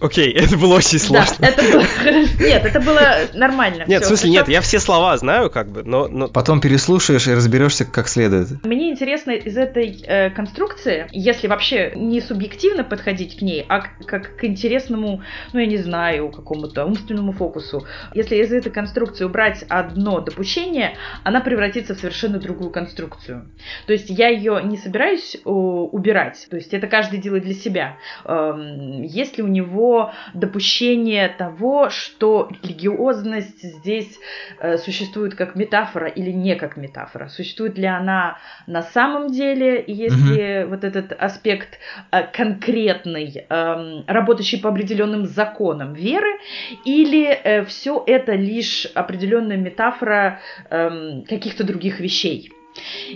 [0.00, 1.34] Окей, это было очень сложно.
[1.38, 1.75] Да, это было
[2.40, 3.00] Нет, это было
[3.34, 3.84] нормально.
[3.86, 6.28] Нет, в смысле, нет, я все слова знаю, как бы, но, но...
[6.28, 8.64] Потом переслушаешь и разберешься как следует.
[8.64, 14.36] Мне интересно из этой э, конструкции, если вообще не субъективно подходить к ней, а как
[14.36, 15.22] к интересному,
[15.52, 17.86] ну, я не знаю, какому-то умственному фокусу.
[18.14, 23.50] Если из этой конструкции убрать одно допущение, она превратится в совершенно другую конструкцию.
[23.86, 26.46] То есть я ее не собираюсь убирать.
[26.50, 27.96] То есть это каждый делает для себя.
[28.24, 34.18] Эм, есть ли у него допущение того, что религиозность здесь
[34.60, 37.28] э, существует как метафора или не как метафора?
[37.28, 40.70] Существует ли она на самом деле, если угу.
[40.70, 41.78] вот этот аспект
[42.10, 46.38] э, конкретный, эм, работающий по определенным законам веры,
[46.84, 50.40] или э, все это лишь определенная метафора
[50.70, 52.52] эм, каких-то других вещей?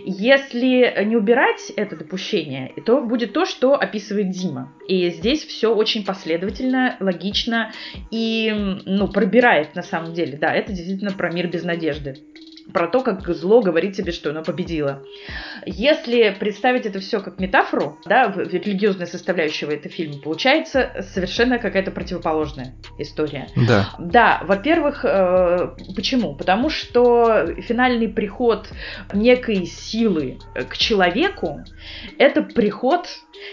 [0.05, 4.73] Если не убирать это допущение, то будет то, что описывает Дима.
[4.87, 7.73] И здесь все очень последовательно, логично
[8.11, 8.53] и
[8.87, 10.39] ну, пробирает на самом деле.
[10.39, 12.17] Да, это действительно про мир без надежды
[12.73, 15.03] про то, как зло говорит тебе, что оно победило.
[15.67, 22.75] Если представить это все как метафору, да, религиозная составляющая этого фильма, получается совершенно какая-то противоположная
[22.99, 23.49] история.
[23.57, 23.91] Да.
[23.99, 26.35] Да, во-первых, э, почему?
[26.35, 28.69] Потому что финальный приход
[29.13, 31.65] некой силы к человеку–
[32.19, 33.07] это приход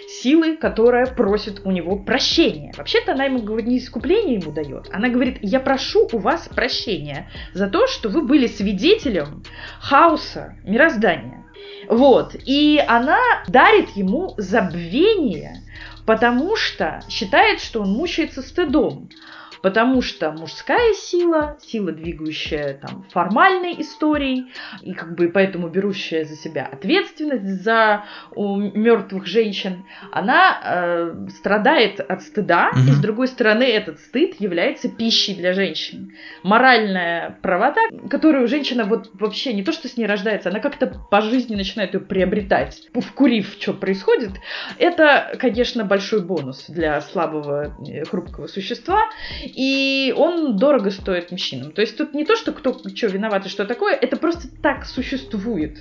[0.08, 2.74] силы, которая просит у него прощения.
[2.78, 4.90] Вообще-то она ему говорит, не искупление ему дает.
[4.92, 9.44] Она говорит, я прошу у вас прощения за то, что вы были свидетелем
[9.80, 11.46] хаоса мироздания.
[11.90, 12.36] Вот.
[12.46, 15.64] И она дарит ему забвение,
[16.06, 19.10] потому что считает, что он мучается стыдом
[19.62, 24.52] потому что мужская сила, сила, двигающая там формальной историей,
[24.82, 28.06] и как бы поэтому берущая за себя ответственность за
[28.36, 32.80] мертвых женщин, она э, страдает от стыда, угу.
[32.80, 36.14] и с другой стороны этот стыд является пищей для женщин.
[36.44, 41.22] Моральная правота, которую женщина вот вообще не то, что с ней рождается, она как-то по
[41.22, 44.32] жизни начинает ее приобретать, вкурив, что происходит,
[44.78, 49.04] это, конечно, большой бонус для слабого, э, хрупкого существа,
[49.56, 51.72] и он дорого стоит мужчинам.
[51.72, 54.86] То есть тут не то, что кто что виноват и что такое, это просто так
[54.86, 55.78] существует.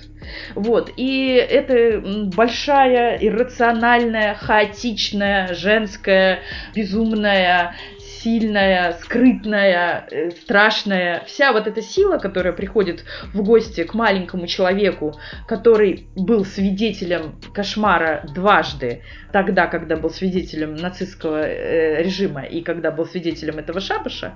[0.55, 0.91] Вот.
[0.97, 2.01] И это
[2.35, 6.41] большая, иррациональная, хаотичная, женская,
[6.75, 7.75] безумная
[8.21, 13.03] сильная, скрытная, э, страшная, вся вот эта сила, которая приходит
[13.33, 19.01] в гости к маленькому человеку, который был свидетелем кошмара дважды,
[19.31, 24.33] тогда, когда был свидетелем нацистского э, режима и когда был свидетелем этого шабаша,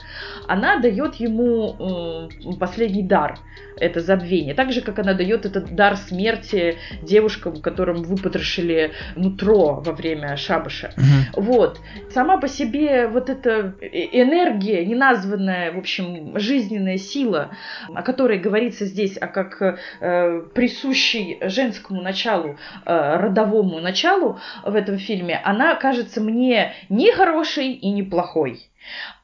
[0.48, 3.38] она дает ему э, последний дар,
[3.82, 4.54] это забвение.
[4.54, 10.94] Так же, как она дает этот дар смерти девушкам, которым выпотрошили нутро во время шабаша.
[10.98, 11.44] Угу.
[11.44, 11.80] Вот.
[12.12, 17.52] Сама по себе вот эта энергия, неназванная, в общем, жизненная сила,
[17.94, 24.98] о которой говорится здесь, а как э, присущей женскому началу, э, родовому началу в этом
[24.98, 28.60] фильме, она кажется мне не хорошей и не плохой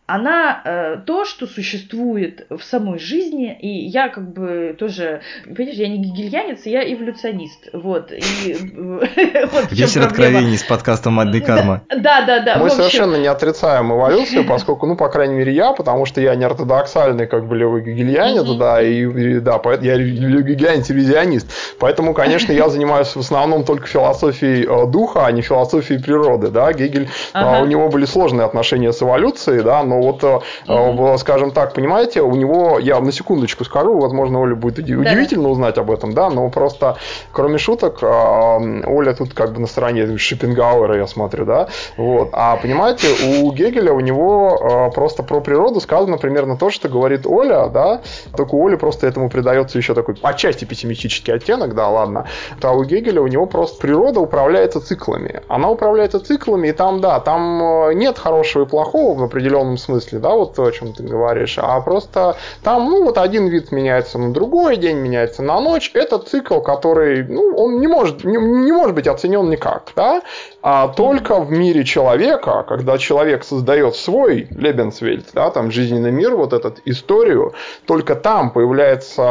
[0.07, 5.89] она э, то, что существует в самой жизни, и я как бы тоже, понимаешь, я
[5.89, 8.13] не гигельянец, я эволюционист, вот.
[8.13, 11.81] И, вот Вечер откровений с подкастом «Мадный карма».
[11.89, 12.55] Да, да, да.
[12.57, 16.45] Мы совершенно не отрицаем эволюцию, поскольку, ну, по крайней мере, я, потому что я не
[16.45, 21.51] ортодоксальный, как бы, левый гигельянец, да, и, да, я гигельянец-иллюзионист.
[21.79, 26.71] Поэтому, конечно, я занимаюсь в основном только философией э, духа, а не философией природы, да.
[26.71, 31.17] Гегель, а, у него были сложные отношения с эволюцией, да, но но вот, mm-hmm.
[31.17, 35.49] скажем так, понимаете, у него, я на секундочку скажу, возможно, Оля будет удивительно да.
[35.49, 36.97] узнать об этом, да, но просто,
[37.31, 41.67] кроме шуток, Оля тут как бы на стороне Шопенгауэра, я смотрю, да,
[41.97, 43.07] вот, а понимаете,
[43.41, 48.01] у Гегеля, у него просто про природу сказано примерно то, что говорит Оля, да,
[48.35, 52.27] только у Оли просто этому придается еще такой отчасти пессимистический оттенок, да, ладно,
[52.61, 55.41] а у Гегеля у него просто природа управляется циклами.
[55.47, 60.19] Она управляется циклами, и там, да, там э, нет хорошего и плохого в определенном смысле,
[60.19, 64.19] да, вот то, о чем ты говоришь, а просто там, ну, вот один вид меняется
[64.19, 65.91] на другой, день меняется на ночь.
[65.93, 70.21] Это цикл, который, ну, он не может, не, не может быть оценен никак, да,
[70.61, 76.51] а только в мире человека, когда человек создает свой Лебенсвельд, да, там жизненный мир, вот
[76.51, 77.53] этот историю,
[77.85, 79.23] только там появляется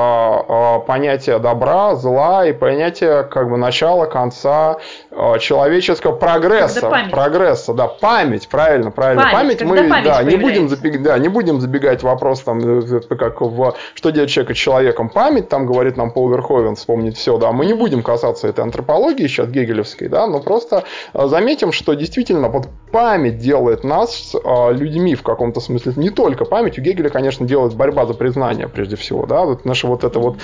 [0.48, 4.78] э, понятие добра, зла и понятие как бы начала, конца
[5.10, 6.90] э, человеческого прогресса.
[7.10, 9.28] Прогресса, да, память, правильно, правильно.
[9.30, 13.40] Память, память мы, да, не будем, забегать, да, не будем забегать вопрос там, э, как
[13.40, 15.08] в что делать человека человеком.
[15.08, 19.26] Память, там говорит нам Пол Верховен, вспомнить все, да, мы не будем касаться этой антропологии
[19.26, 25.14] сейчас гегелевской, да, но просто э, заметим, что действительно вот память делает нас э, людьми
[25.14, 25.92] в каком-то смысле.
[25.96, 29.86] Не только память, у Гегеля, конечно, делает борьба за признание прежде всего, да, вот наше
[29.86, 30.36] вот это вот,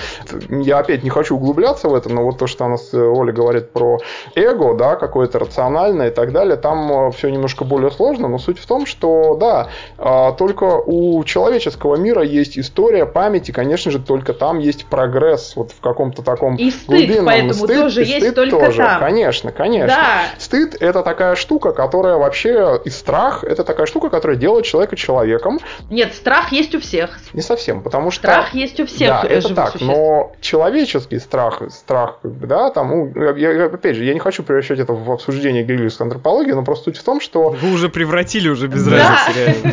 [0.49, 3.71] я опять не хочу углубляться в это, но вот то, что у нас Оля говорит
[3.71, 3.99] про
[4.35, 8.65] эго, да, какое-то рациональное и так далее, там все немножко более сложно, но суть в
[8.65, 14.59] том, что, да, только у человеческого мира есть история, память, и, конечно же, только там
[14.59, 17.25] есть прогресс вот в каком-то таком и стыд, глубинном.
[17.25, 18.77] поэтому стыд, тоже и есть только тоже.
[18.77, 18.99] там.
[18.99, 19.87] Конечно, конечно.
[19.95, 20.21] Да.
[20.37, 25.59] Стыд– это такая штука, которая вообще, и страх– это такая штука, которая делает человека человеком.
[25.89, 27.19] Нет, страх есть у всех.
[27.33, 28.21] Не совсем, потому что…
[28.23, 29.87] Страх есть у всех Да, это так, существ.
[29.87, 34.93] но человеческий страх, страх, да, там, ну, я, опять же, я не хочу превращать это
[34.93, 37.49] в обсуждение гегельской антропологии, но просто суть в том, что…
[37.49, 38.97] Вы уже превратили уже без да.
[38.97, 39.72] разницы, реально.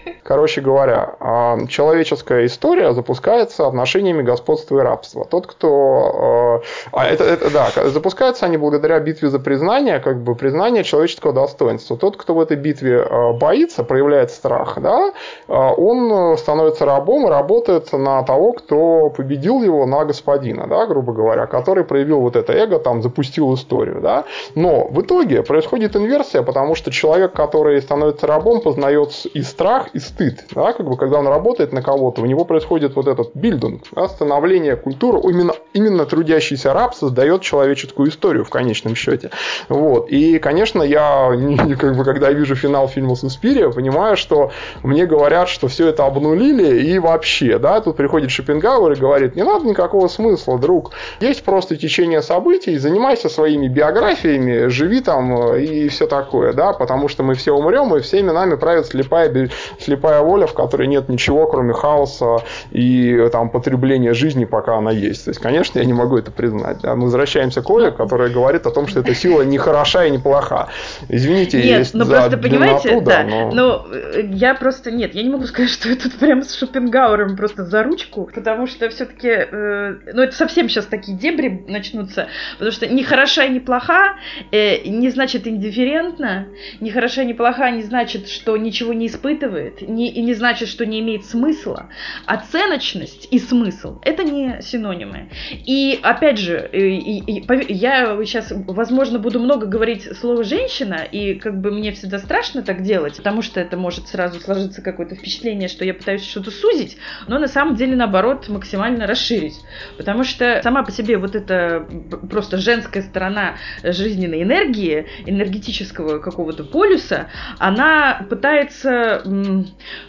[0.23, 5.25] Короче говоря, а, человеческая история запускается отношениями господства и рабства.
[5.25, 6.61] Тот, кто...
[6.91, 11.97] А это, это, да, запускаются они благодаря битве за признание, как бы признание человеческого достоинства.
[11.97, 15.11] Тот, кто в этой битве а, боится, проявляет страх, да,
[15.47, 21.13] а, он становится рабом и работает на того, кто победил его, на господина, да, грубо
[21.13, 24.25] говоря, который проявил вот это эго, там, запустил историю, да.
[24.53, 29.99] Но в итоге происходит инверсия, потому что человек, который становится рабом, познает и страх, и
[30.11, 30.45] стыд.
[30.53, 34.07] Да, как бы, когда он работает на кого-то, у него происходит вот этот билдинг, да,
[34.07, 35.19] становление культуры.
[35.23, 39.31] Именно, именно трудящийся раб создает человеческую историю в конечном счете.
[39.69, 40.09] Вот.
[40.09, 41.31] И, конечно, я,
[41.79, 44.51] как бы, когда вижу финал фильма «Суспирия», понимаю, что
[44.83, 49.43] мне говорят, что все это обнулили и вообще, да, тут приходит Шопенгауэр и говорит, не
[49.43, 56.07] надо никакого смысла, друг, есть просто течение событий, занимайся своими биографиями, живи там и все
[56.07, 59.49] такое, да, потому что мы все умрем, и всеми нами правит слепая,
[59.79, 62.37] слепая слепая воля, в которой нет ничего, кроме хаоса
[62.71, 65.25] и там потребления жизни, пока она есть.
[65.25, 66.79] То есть, конечно, я не могу это признать.
[66.81, 66.95] Да?
[66.95, 70.17] Мы возвращаемся к Оле, которая говорит о том, что эта сила не хороша и не
[70.17, 70.69] плоха.
[71.09, 73.51] Извините, нет, есть но ну, просто понимаете, да, но...
[73.51, 77.37] но э, я просто нет, я не могу сказать, что я тут прям с Шопенгауэром
[77.37, 82.71] просто за ручку, потому что все-таки, э, ну это совсем сейчас такие дебри начнутся, потому
[82.71, 84.15] что не хороша и не плоха
[84.51, 86.47] э, не значит индифферентно,
[86.79, 90.69] не хороша и не плоха не значит, что ничего не испытывает, не, и не значит,
[90.69, 91.89] что не имеет смысла.
[92.25, 95.29] Оценочность и смысл– это не синонимы.
[95.65, 101.59] И опять же, и, и, я сейчас, возможно, буду много говорить слово «женщина», и как
[101.59, 105.85] бы мне всегда страшно так делать, потому что это может сразу сложиться какое-то впечатление, что
[105.85, 109.59] я пытаюсь что-то сузить, но на самом деле, наоборот, максимально расширить.
[109.97, 111.87] Потому что сама по себе вот эта
[112.29, 117.29] просто женская сторона жизненной энергии, энергетического какого-то полюса,
[117.59, 119.21] она пытается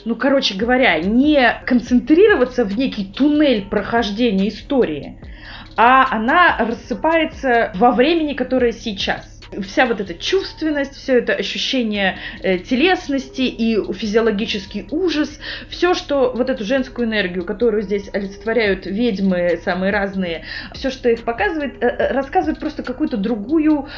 [0.05, 5.19] ну, короче говоря, не концентрироваться в некий туннель прохождения истории,
[5.77, 12.59] а она рассыпается во времени, которое сейчас вся вот эта чувственность, все это ощущение э,
[12.59, 15.39] телесности и физиологический ужас,
[15.69, 20.45] все, что вот эту женскую энергию, которую здесь олицетворяют ведьмы самые разные,
[20.75, 23.89] все, что их показывает, э, э, рассказывает просто какую-то другую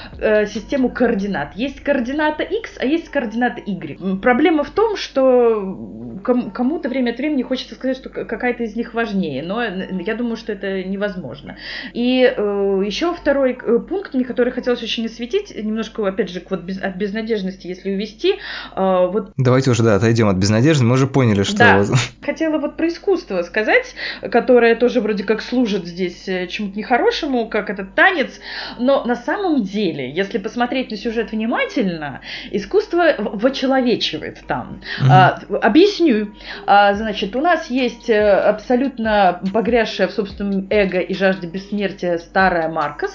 [0.47, 1.55] систему координат.
[1.57, 4.21] Есть координата X, а есть координата Y.
[4.21, 9.43] Проблема в том, что кому-то время от времени хочется сказать, что какая-то из них важнее,
[9.43, 11.57] но я думаю, что это невозможно.
[11.93, 16.81] И еще второй пункт, мне который хотелось очень осветить, посмотреть, немножко, опять же, вот без,
[16.81, 18.35] от безнадежности, если увести,
[18.75, 19.33] э, вот...
[19.37, 21.57] Давайте уже, да, отойдем от безнадежды, мы уже поняли, что...
[21.59, 21.85] Да,
[22.23, 23.95] хотела вот про искусство сказать,
[24.31, 28.41] которое тоже вроде как служит здесь э, чему-то нехорошему, как этот танец,
[28.79, 32.21] но на самом деле, если посмотреть на сюжет внимательно,
[32.51, 34.81] искусство вочеловечивает там.
[35.01, 35.09] Mm-hmm.
[35.11, 36.35] А, объясню.
[36.67, 42.69] А, значит, у нас есть э, абсолютно погрязшая в собственном эго и жажде бессмертия старая
[42.69, 43.13] Маркос,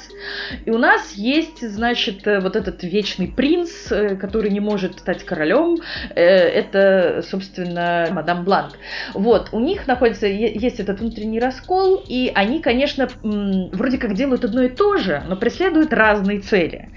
[0.65, 5.24] и у нас есть, значит, э, вот этот вечный принц, э, который не может стать
[5.24, 5.78] королем,
[6.09, 8.74] это, собственно, мадам Бланк.
[9.13, 14.63] Вот, у них находится, есть этот внутренний раскол, и они, конечно, вроде как делают одно
[14.63, 16.89] и то же, но преследуют разные цели.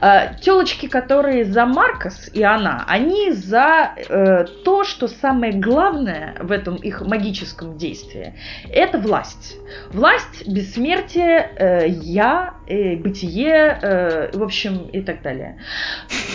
[0.00, 6.52] А, Телочки, которые за Маркос и она, они за э, то, что самое главное в
[6.52, 8.34] этом их магическом действии,
[8.70, 9.56] это власть.
[9.90, 15.58] Власть, бессмертие, э, я, э, бытие, э, в общем, и так далее.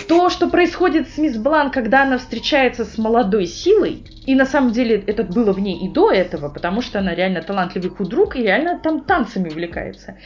[0.07, 4.73] То, что происходит с мисс Блан, когда она встречается с молодой силой, и на самом
[4.73, 8.43] деле это было в ней и до этого, потому что она реально талантливый худрук и
[8.43, 10.17] реально там танцами увлекается.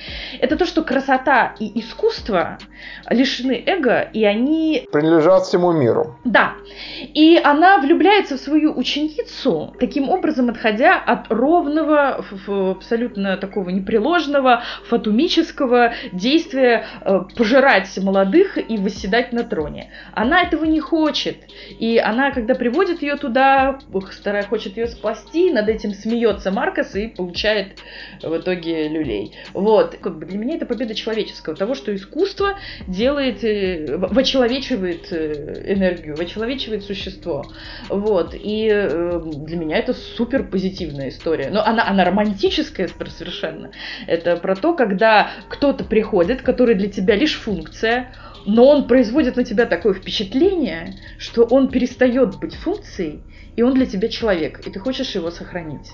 [0.41, 2.57] Это то, что красота и искусство
[3.09, 4.89] лишены эго, и они...
[4.91, 6.17] Принадлежат всему миру.
[6.25, 6.55] Да.
[7.13, 12.25] И она влюбляется в свою ученицу, таким образом отходя от ровного,
[12.71, 19.91] абсолютно такого непреложного, фатумического действия э, пожирать молодых и восседать на троне.
[20.11, 21.37] Она этого не хочет.
[21.79, 23.79] И она, когда приводит ее туда,
[24.11, 27.79] старая хочет ее спасти, над этим смеется Маркос и получает
[28.21, 29.33] в итоге люлей.
[29.53, 29.97] Вот.
[30.01, 36.15] Как бы для меня это победа человеческого, того, что искусство делает, э, вочеловечивает э, энергию,
[36.15, 37.45] вочеловечивает существо.
[37.89, 38.33] Вот.
[38.33, 41.49] И э, для меня это супер позитивная история.
[41.49, 43.71] Но она, она романтическая совершенно.
[44.07, 48.13] Это про то, когда кто-то приходит, который для тебя лишь функция,
[48.45, 53.21] но он производит на тебя такое впечатление, что он перестает быть функцией,
[53.55, 55.91] и он для тебя человек, и ты хочешь его сохранить.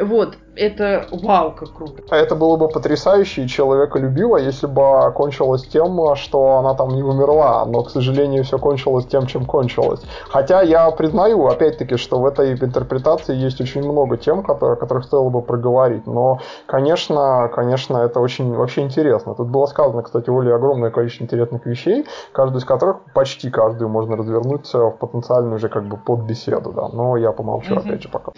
[0.00, 2.02] Вот, это вау, как круто.
[2.10, 7.02] А это было бы потрясающе и человеколюбиво, если бы окончилось тем, что она там не
[7.02, 10.00] умерла, но, к сожалению, все кончилось тем, чем кончилось.
[10.28, 15.04] Хотя я признаю, опять-таки, что в этой интерпретации есть очень много тем, которые, о которых
[15.04, 19.34] стоило бы проговорить, но, конечно, конечно, это очень вообще интересно.
[19.34, 24.16] Тут было сказано, кстати, Оле огромное количество интересных вещей, каждую из которых, почти каждую можно
[24.16, 27.78] развернуть в потенциальную уже как бы под беседу, да, но я помолчу mm-hmm.
[27.78, 28.32] опять же пока.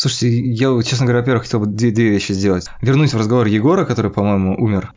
[0.00, 2.64] Слушайте, я, честно говоря, во-первых, хотел бы две, две вещи сделать.
[2.80, 4.94] Вернуть в разговор Егора, который, по-моему, умер.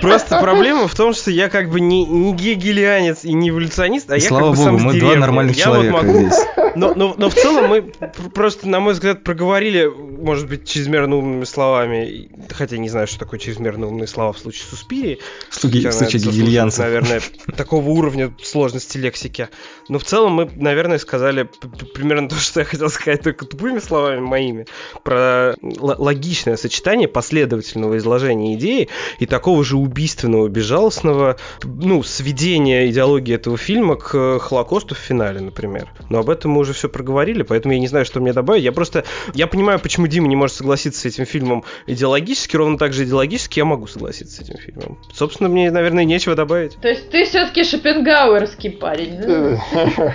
[0.00, 4.16] Просто проблема в том, что я как бы не, не гегелианец и не эволюционист, а
[4.16, 6.18] я Слава как бы богу, сам мы два нормальных я человека вот могу...
[6.18, 6.38] здесь.
[6.74, 11.44] Но, но, но в целом мы просто, на мой взгляд, проговорили, может быть, чрезмерно умными
[11.44, 15.18] словами, хотя не знаю, что такое чрезмерно умные слова в случае Суспирии.
[15.50, 16.80] В случае, в случае гегельянцев.
[16.80, 17.20] Наверное,
[17.56, 19.48] такого уровня сложности лексики.
[19.88, 21.48] Но в целом мы, наверное, сказали
[21.94, 24.66] примерно то, что я хотел сказать только тупыми словами моими,
[25.02, 28.88] про логичное сочетание последовательного изложения идеи
[29.18, 35.88] и такого же убийственного, безжалостного, ну, сведения идеологии этого фильма к Холокосту в финале, например.
[36.08, 38.62] Но об этом мы уже все проговорили, поэтому я не знаю, что мне добавить.
[38.62, 39.04] Я просто,
[39.34, 43.58] я понимаю, почему Дима не может согласиться с этим фильмом идеологически, ровно так же идеологически
[43.58, 44.98] я могу согласиться с этим фильмом.
[45.12, 46.76] Собственно, мне, наверное, нечего добавить.
[46.80, 50.14] То есть ты все-таки шопенгауэрский парень, да?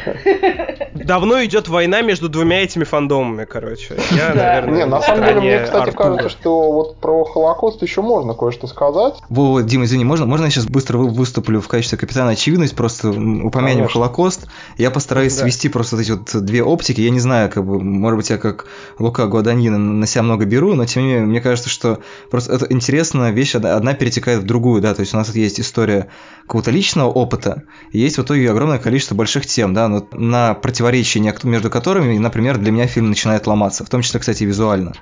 [0.94, 3.98] Давно идет война между двумя этими фандомами, короче.
[4.12, 8.34] Я, наверное, не, на самом деле, мне, кстати, кажется, что вот про Холокост еще можно
[8.34, 9.16] кое-что сказать.
[9.58, 13.78] Вова, Дима, извини, можно, можно я сейчас быстро выступлю в качестве капитана очевидность, просто упомянем
[13.78, 13.88] Конечно.
[13.88, 14.48] Холокост.
[14.78, 15.42] Я постараюсь да.
[15.42, 17.02] свести просто вот эти вот две оптики.
[17.02, 18.66] Я не знаю, как бы, может быть, я как
[19.00, 22.00] Лука Гуаданьина на себя много беру, но тем не менее, мне кажется, что
[22.30, 26.10] просто это интересная вещь, одна перетекает в другую, да, то есть у нас есть история
[26.44, 31.18] какого-то личного опыта, и есть в итоге огромное количество больших тем, да, но на противоречия
[31.44, 34.94] между которыми, например, для меня фильм начинает ломаться, в том числе, кстати, визуально.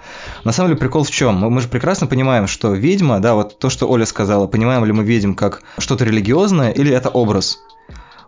[0.43, 1.36] На самом деле прикол в чем?
[1.36, 5.04] Мы же прекрасно понимаем, что ведьма, да, вот то, что Оля сказала, понимаем ли мы
[5.04, 7.60] ведьм как что-то религиозное или это образ.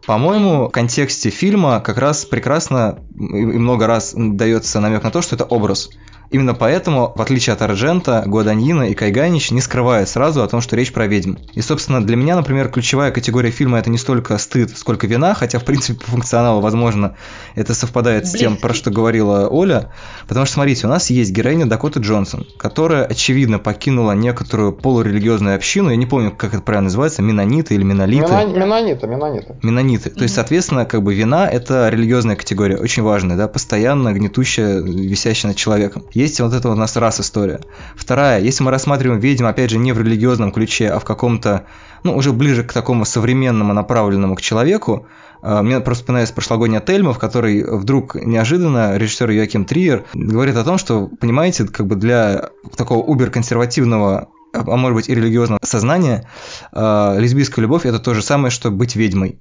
[0.05, 5.36] По-моему, в контексте фильма как раз прекрасно и много раз дается намек на то, что
[5.36, 5.89] это образ.
[6.30, 10.75] Именно поэтому, в отличие от Арджента, Гуаданьина и Кайганич не скрывают сразу о том, что
[10.75, 11.36] речь про ведьм.
[11.53, 15.59] И, собственно, для меня, например, ключевая категория фильма это не столько стыд, сколько вина, хотя,
[15.59, 17.15] в принципе, по функционалу, возможно,
[17.55, 19.91] это совпадает с тем, про что говорила Оля.
[20.28, 25.89] Потому что, смотрите, у нас есть героиня Дакота Джонсон, которая, очевидно, покинула некоторую полурелигиозную общину,
[25.89, 28.32] я не помню, как это правильно называется, менониты или менолиты.
[28.32, 29.55] Менониты, менониты.
[29.63, 30.09] Менониты.
[30.09, 35.51] То есть, соответственно, как бы вина– это религиозная категория, очень важная, да, постоянно гнетущая, висящая
[35.51, 36.03] над человеком.
[36.18, 37.59] Есть вот это у нас раз история.
[37.95, 41.68] Вторая, если мы рассматриваем ведьм, опять же, не в религиозном ключе, а в каком-то,
[42.01, 45.05] ну, уже ближе к такому современному, направленному к человеку,
[45.43, 50.63] а, мне просто вспоминается прошлогодняя Тельма, в которой вдруг неожиданно режиссер Йоаким Триер говорит о
[50.63, 56.28] том, что, понимаете, как бы для такого убер-консервативного а может быть и религиозного сознания,
[56.72, 59.39] э, лесбийская любовь это то же самое, что быть ведьмой.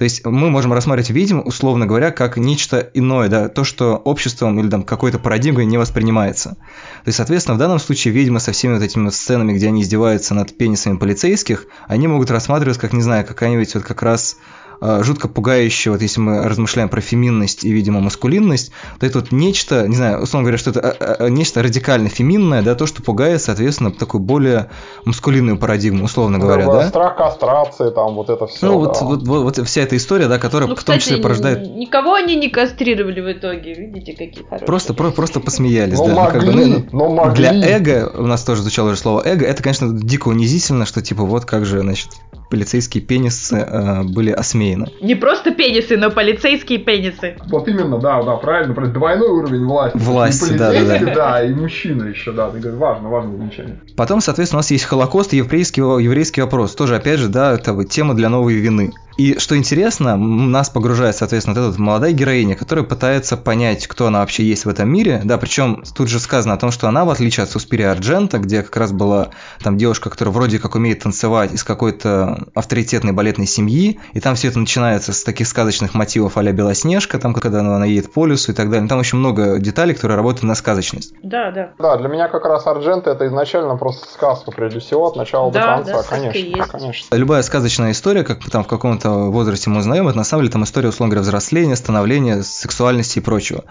[0.00, 4.58] То есть мы можем рассматривать ведьм, условно говоря, как нечто иное, да, то, что обществом
[4.58, 6.56] или там какой-то парадигмой не воспринимается.
[7.04, 10.32] То есть, соответственно, в данном случае ведьмы со всеми вот этими сценами, где они издеваются
[10.32, 14.38] над пенисами полицейских, они могут рассматриваться как, не знаю, какая-нибудь вот как раз
[14.80, 19.86] жутко пугающее, вот если мы размышляем про феминность и, видимо, маскулинность, то это вот нечто,
[19.86, 23.42] не знаю, условно говоря, что это э, э, нечто радикально феминное, да, то, что пугает,
[23.42, 24.70] соответственно, такую более
[25.04, 26.88] маскулинную парадигму, условно говоря, да?
[26.88, 28.66] Страх кастрации, там, вот это все.
[28.66, 28.88] Ну, да.
[28.88, 31.60] вот, вот, вот, вот вся эта история, да, которая ну, в том числе порождает...
[31.76, 34.66] никого они не кастрировали в итоге, видите, какие хорошие.
[34.66, 36.14] Просто, про, просто посмеялись, но да.
[36.14, 37.48] Могли, ну, как бы, ну, но могли.
[37.48, 41.24] Для эго, у нас тоже звучало уже слово эго, это, конечно, дико унизительно, что, типа,
[41.24, 42.08] вот как же, значит,
[42.50, 44.90] полицейские пенисы э, были осмеяны.
[45.00, 47.36] Не просто пенисы, но полицейские пенисы.
[47.48, 49.96] Вот именно, да, да, правильно, двойной уровень власти.
[49.96, 51.14] Власти, да, да, да.
[51.14, 53.80] Да, и мужчина еще, да, ты говоришь, важно, важное замечание.
[53.96, 56.74] Потом, соответственно, у нас есть Холокост и еврейский, еврейский вопрос.
[56.74, 58.92] Тоже, опять же, да, это вот тема для новой вины.
[59.20, 64.20] И что интересно, нас погружает, соответственно, вот эта молодая героиня, которая пытается понять, кто она
[64.20, 65.20] вообще есть в этом мире.
[65.24, 68.62] Да, причем тут же сказано о том, что она, в отличие от Суспирия Арджента, где
[68.62, 69.28] как раз была
[69.62, 74.48] там девушка, которая вроде как умеет танцевать из какой-то авторитетной балетной семьи, и там все
[74.48, 78.54] это начинается с таких сказочных мотивов а Белоснежка, там, когда она едет по лесу и
[78.54, 78.88] так далее.
[78.88, 81.14] Там очень много деталей, которые работают на сказочность.
[81.22, 81.72] Да, да.
[81.78, 85.60] Да, для меня как раз Арджента это изначально просто сказка, прежде всего, от начала да,
[85.60, 86.68] до конца, да, конечно, есть.
[86.68, 87.16] конечно.
[87.16, 90.64] Любая сказочная история, как там в каком-то возрасте мы узнаем, это на самом деле там
[90.64, 93.64] история, условно говоря, взросления, становления, сексуальности и прочего.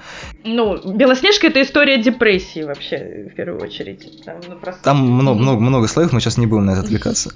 [0.44, 4.24] Ну, Белоснежка это история депрессии вообще, в первую очередь.
[4.26, 4.84] Там, ну, просто...
[4.84, 7.32] там много, много, много слоев, мы сейчас не будем на это отвлекаться.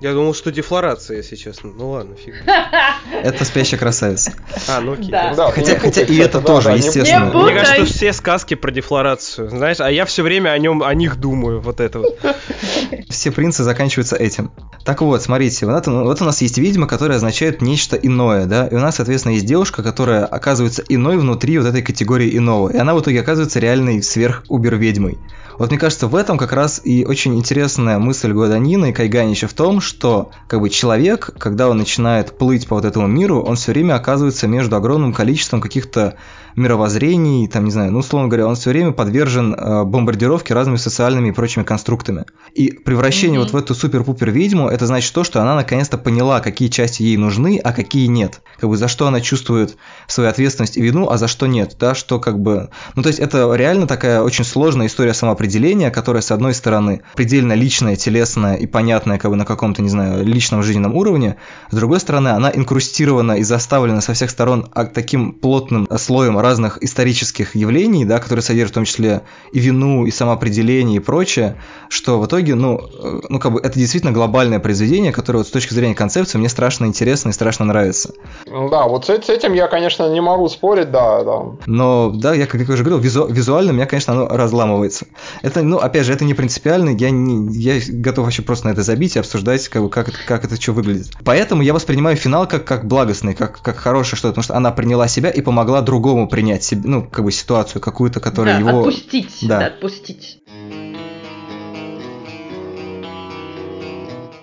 [0.00, 1.72] Я думал, что дефлорация, если честно.
[1.74, 2.34] Ну ладно, фиг.
[3.24, 4.34] Это спящая красавица.
[4.68, 5.10] А, ну окей.
[5.10, 5.50] Да.
[5.50, 7.32] Хотя, хотя и это тоже, естественно.
[7.34, 11.16] Мне кажется, все сказки про дефлорацию, знаешь, а я все время о нем, о них
[11.16, 12.18] думаю, вот это вот.
[13.08, 14.52] Все принцы заканчиваются этим.
[14.84, 18.66] Так вот, смотрите, вот, это, вот у нас есть ведьма, которая означает нечто иное, да,
[18.66, 22.76] и у нас, соответственно, есть девушка, которая оказывается иной внутри вот этой категории иного, и
[22.76, 25.18] она в итоге оказывается реальной сверх-убер-ведьмой.
[25.60, 29.52] Вот мне кажется, в этом как раз и очень интересная мысль Гуаданина и Кайганича в
[29.52, 33.72] том, что как бы человек, когда он начинает плыть по вот этому миру, он все
[33.72, 36.16] время оказывается между огромным количеством каких-то
[36.56, 41.28] мировоззрений, там, не знаю, ну, условно говоря, он все время подвержен э, бомбардировке разными социальными
[41.28, 42.24] и прочими конструктами.
[42.54, 43.44] И превращение mm-hmm.
[43.44, 47.16] вот в эту супер-пупер ведьму, это значит то, что она наконец-то поняла, какие части ей
[47.16, 48.42] нужны, а какие нет.
[48.58, 49.76] Как бы за что она чувствует
[50.06, 52.70] свою ответственность и вину, а за что нет, да, что как бы...
[52.94, 57.52] Ну, то есть это реально такая очень сложная история самоопределения, которая, с одной стороны, предельно
[57.52, 61.36] личная, телесная и понятная как бы на каком-то, не знаю, личном жизненном уровне,
[61.70, 66.82] с другой стороны, она инкрустирована и заставлена со всех сторон а, таким плотным слоем разных
[66.82, 69.22] исторических явлений, да, которые содержат в том числе
[69.52, 71.56] и вину, и самоопределение, и прочее,
[71.88, 75.50] что в итоге, ну, э, ну как бы это действительно глобальное произведение, которое вот с
[75.50, 78.12] точки зрения концепции мне страшно интересно и страшно нравится.
[78.46, 81.38] Ну да, вот с, этим я, конечно, не могу спорить, да, да.
[81.66, 85.06] Но, да, я, как я уже говорил, визу, визуально меня, конечно, оно разламывается.
[85.42, 88.82] Это, ну, опять же, это не принципиально, я, не, я готов вообще просто на это
[88.82, 91.10] забить и обсуждать, как, бы, как, это, как это что выглядит.
[91.24, 95.06] Поэтому я воспринимаю финал как, как благостный, как, как хорошее что-то, потому что она приняла
[95.06, 98.80] себя и помогла другому принять себе, ну, как бы ситуацию какую-то, которая да, его...
[98.80, 100.42] Отпустить, да, да отпустить.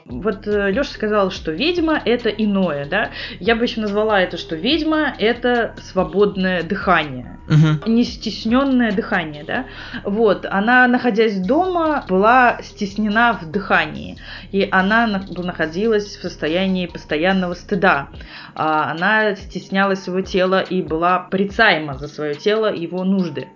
[0.10, 3.12] Вот э, Леша сказал, что ведьма это иное, да?
[3.40, 7.92] Я бы еще назвала это, что ведьма это свободное дыхание, угу.
[7.92, 9.66] не стесненное дыхание, да?
[10.04, 14.18] Вот, она, находясь дома, была стеснена в дыхании,
[14.52, 18.10] и она находилась в состоянии постоянного стыда.
[18.56, 23.50] А она стеснялась своего тела и была порицаема за свое тело и его нужды.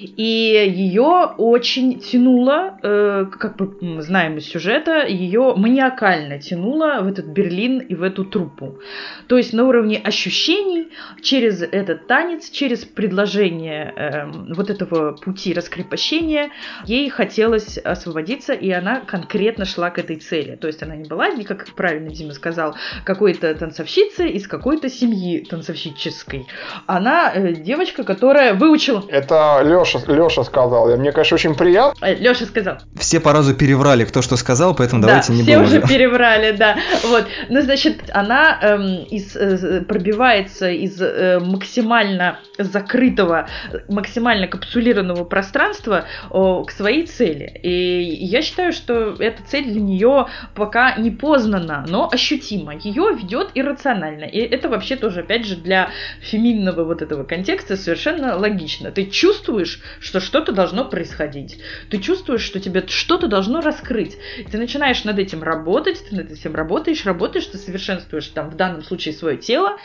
[0.00, 7.26] И ее очень тянуло, э, как мы знаем из сюжета, ее маниакально тянуло в этот
[7.26, 8.78] Берлин и в эту труппу.
[9.26, 10.88] То есть на уровне ощущений
[11.22, 16.50] через этот танец, через предложение э, вот этого пути раскрепощения,
[16.84, 20.56] ей хотелось освободиться, и она конкретно шла к этой цели.
[20.56, 26.46] То есть она не была, как правильно Дима сказал, какой-то танцовщицей из какой-то семьи танцовщической.
[26.86, 29.04] Она э, девочка, которая выучила...
[29.08, 30.96] Это Леша, Леша сказал.
[30.96, 32.04] Мне, конечно, очень приятно.
[32.04, 32.78] Э, Леша сказал.
[32.98, 35.86] Все по разу переврали, кто что сказал, поэтому да, давайте не будем уже.
[35.88, 36.76] Перебрали, да.
[37.04, 37.26] Вот.
[37.48, 43.48] Ну, значит, она эм, из, э, пробивается из э, максимально закрытого,
[43.88, 47.60] максимально капсулированного пространства э, к своей цели.
[47.62, 52.76] И я считаю, что эта цель для нее пока не познана, но ощутима.
[52.76, 54.24] Ее ведет иррационально.
[54.24, 55.90] И это вообще тоже, опять же, для
[56.20, 58.90] феминного вот этого контекста совершенно логично.
[58.90, 61.58] Ты чувствуешь, что что-то должно происходить.
[61.90, 64.16] Ты чувствуешь, что тебе что-то должно раскрыть.
[64.50, 68.82] Ты начинаешь над этим работать, ты над этим работаешь, работаешь, ты совершенствуешь там в данном
[68.82, 69.76] случае свое тело,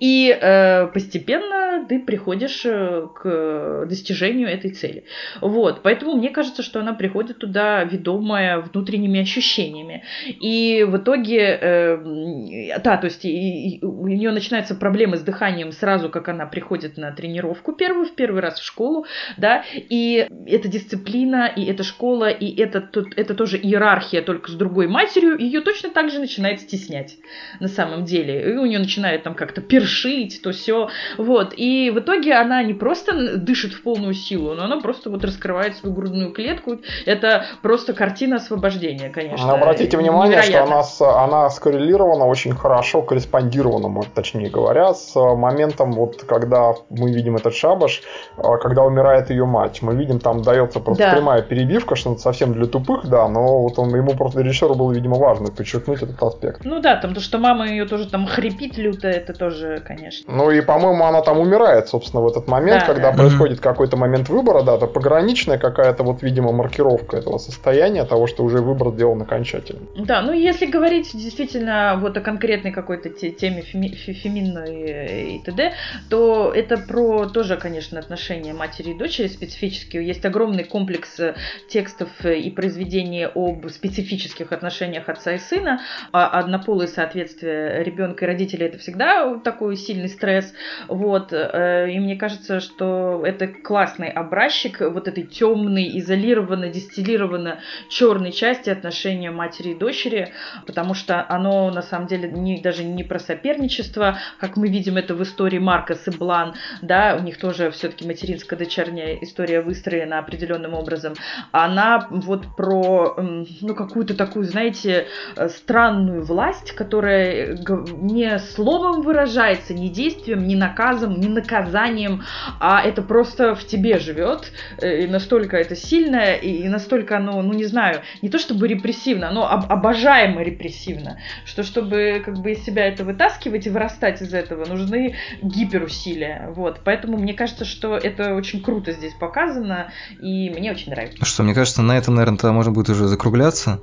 [0.00, 5.04] и э, постепенно ты приходишь э, к достижению этой цели.
[5.40, 10.04] Вот, поэтому мне кажется, что она приходит туда ведомая внутренними ощущениями.
[10.26, 15.72] И в итоге, э, да, то есть и, и у нее начинаются проблемы с дыханием
[15.72, 19.06] сразу, как она приходит на тренировку первую, в первый раз в школу,
[19.36, 24.86] да, и эта дисциплина, и эта школа, и это, это тоже иерархия, только с другой
[24.86, 27.16] матерью, ее точно так же начинает стеснять
[27.60, 28.52] на самом деле.
[28.52, 30.88] И у нее начинает там как-то першить, то все.
[31.18, 31.54] Вот.
[31.56, 35.76] И в итоге она не просто дышит в полную силу, но она просто вот раскрывает
[35.76, 36.78] свою грудную клетку.
[37.06, 39.46] Это просто картина освобождения, конечно.
[39.46, 40.82] Но обратите внимание, Невероятно.
[40.82, 47.36] что она, она скоррелирована очень хорошо, корреспондирована, точнее говоря, с моментом, вот когда мы видим
[47.36, 48.02] этот шабаш,
[48.36, 49.82] а, когда умирает ее мать.
[49.82, 51.12] Мы видим, там дается просто да.
[51.14, 55.13] прямая перебивка, что совсем для тупых, да, но вот он, ему просто режиссеру было, видимо,
[55.14, 56.64] важно подчеркнуть этот аспект.
[56.64, 60.32] Ну да, там то, что мама ее тоже там хрипит люто, это тоже, конечно.
[60.32, 63.16] Ну и, по-моему, она там умирает, собственно, в этот момент, да, когда да.
[63.16, 68.44] происходит какой-то момент выбора, да, это пограничная какая-то вот, видимо, маркировка этого состояния, того, что
[68.44, 69.82] уже выбор сделан окончательно.
[69.96, 75.72] Да, ну если говорить действительно вот о конкретной какой-то теме феми феминной и т.д.,
[76.10, 80.06] то это про тоже, конечно, отношения матери и дочери специфические.
[80.06, 81.34] Есть огромный комплекс э,
[81.68, 85.80] текстов и произведений об специфических отношениях отца и сына,
[86.12, 90.52] а однополые соответствие ребенка и родителей это всегда такой сильный стресс.
[90.88, 91.32] Вот.
[91.32, 97.56] Э, и мне кажется, что это классный образчик вот этой темной, изолированной, дистиллированной
[97.88, 100.32] черной части отношения матери и дочери,
[100.66, 105.14] потому что оно на самом деле не, даже не про соперничество, как мы видим это
[105.14, 111.14] в истории Марка и Блан, да, у них тоже все-таки материнско-дочерняя история выстроена определенным образом.
[111.52, 117.58] Она вот про, ну, какую-то такую, знаете, э, странную власть, которая
[117.92, 122.22] не словом выражается, не действием, не наказом, не наказанием,
[122.60, 127.52] а это просто в тебе живет, э, и настолько это сильное, и настолько оно, ну,
[127.52, 132.64] не знаю, не то чтобы репрессивно, но об обожаемо репрессивно, что чтобы как бы из
[132.64, 138.34] себя это вытаскивать и вырастать из этого, нужны гиперусилия, вот, поэтому мне кажется, что это
[138.34, 141.18] очень круто здесь показано, и мне очень нравится.
[141.20, 143.80] Ну что, мне кажется, на этом, наверное, тогда можно будет уже закругляться.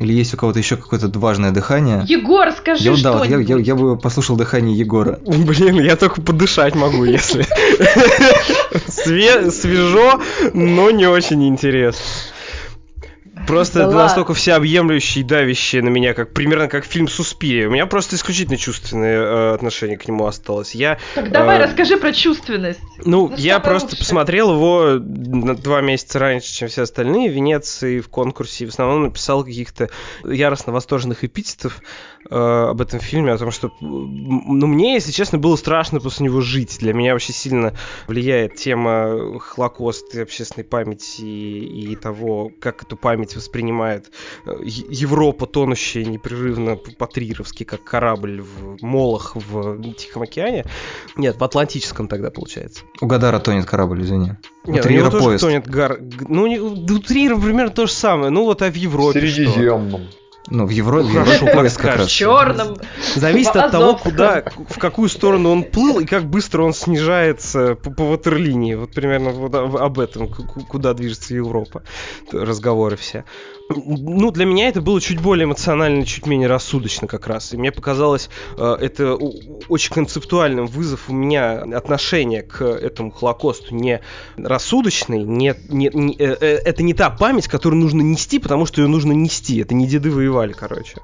[0.00, 2.04] Или есть у кого-то еще какое-то важное дыхание?
[2.06, 5.20] Егор, скажи я, что да, я, я, я бы послушал дыхание Егора.
[5.24, 7.46] Блин, я только подышать могу, если.
[9.50, 10.20] Свежо,
[10.52, 12.02] но не очень интересно.
[13.46, 17.68] Просто да это настолько всеобъемлющий и давящий на меня, как примерно как фильм Суспирия.
[17.68, 20.74] У меня просто исключительно чувственное э, отношение к нему осталось.
[20.74, 22.80] Я, так давай э, расскажи про чувственность.
[23.04, 23.98] Ну, ну я просто лучше?
[23.98, 28.66] посмотрел его на два месяца раньше, чем все остальные в Венеции, в конкурсе.
[28.66, 29.90] В основном написал каких-то
[30.24, 31.80] яростно восторженных эпитетов
[32.30, 32.34] э,
[32.70, 36.78] об этом фильме, о том, что, ну, мне, если честно, было страшно после него жить.
[36.80, 37.74] Для меня очень сильно
[38.06, 44.10] влияет тема Холокоста и общественной памяти и, и того, как эту память воспринимает
[44.46, 50.64] э, Европа, тонущая непрерывно по-трировски, как корабль в молах в Тихом океане.
[51.16, 52.84] Нет, в Атлантическом тогда получается.
[53.00, 54.32] У Гадара тонет корабль, извини.
[54.66, 55.44] Нет, у него тоже поезд.
[55.44, 55.98] тонет гар...
[56.28, 58.30] Ну, у Трира примерно то же самое.
[58.30, 60.08] Ну, вот а в Европе Средиземном.
[60.08, 60.23] что?
[60.48, 62.06] Ну, в Европе, ну, хорошо, поезд как раз.
[62.06, 62.76] В черном.
[63.14, 67.90] Зависит от того, куда, в какую сторону он плыл и как быстро он снижается по,
[67.90, 68.74] по ватерлинии.
[68.74, 71.82] Вот примерно вот об этом, куда движется Европа.
[72.30, 73.24] Разговоры все
[73.68, 77.52] ну, для меня это было чуть более эмоционально, чуть менее рассудочно как раз.
[77.54, 79.14] И мне показалось э, это
[79.68, 84.00] очень концептуальным вызов у меня отношение к этому Холокосту не
[84.36, 88.82] рассудочный, не, не, не, э, э, это не та память, которую нужно нести, потому что
[88.82, 89.58] ее нужно нести.
[89.58, 91.00] Это не деды воевали, короче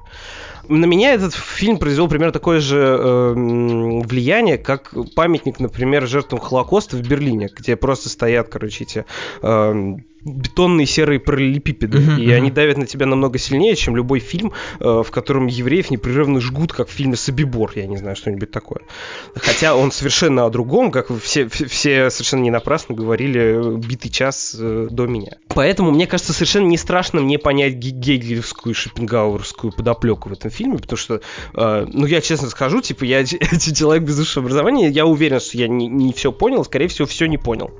[0.67, 6.95] на меня этот фильм произвел примерно такое же э, влияние, как памятник, например, жертвам Холокоста
[6.95, 9.05] в Берлине, где просто стоят, короче, эти
[9.41, 12.35] э, бетонные серые параллелепипеды, uh-huh, и uh-huh.
[12.35, 16.73] они давят на тебя намного сильнее, чем любой фильм, э, в котором евреев непрерывно жгут,
[16.73, 18.81] как в фильме «Собибор», я не знаю, что-нибудь такое.
[19.35, 24.87] Хотя он совершенно о другом, как все, все совершенно не напрасно говорили битый час э,
[24.91, 25.37] до меня.
[25.47, 30.97] Поэтому, мне кажется, совершенно не страшно мне понять гегелевскую, шопенгауэрскую подоплеку в этом фильме, потому
[30.97, 31.21] что,
[31.55, 35.67] э, ну, я честно скажу, типа, я человек без высшего образования, я уверен, что я
[35.67, 37.71] не, не все понял, скорее всего, все не понял.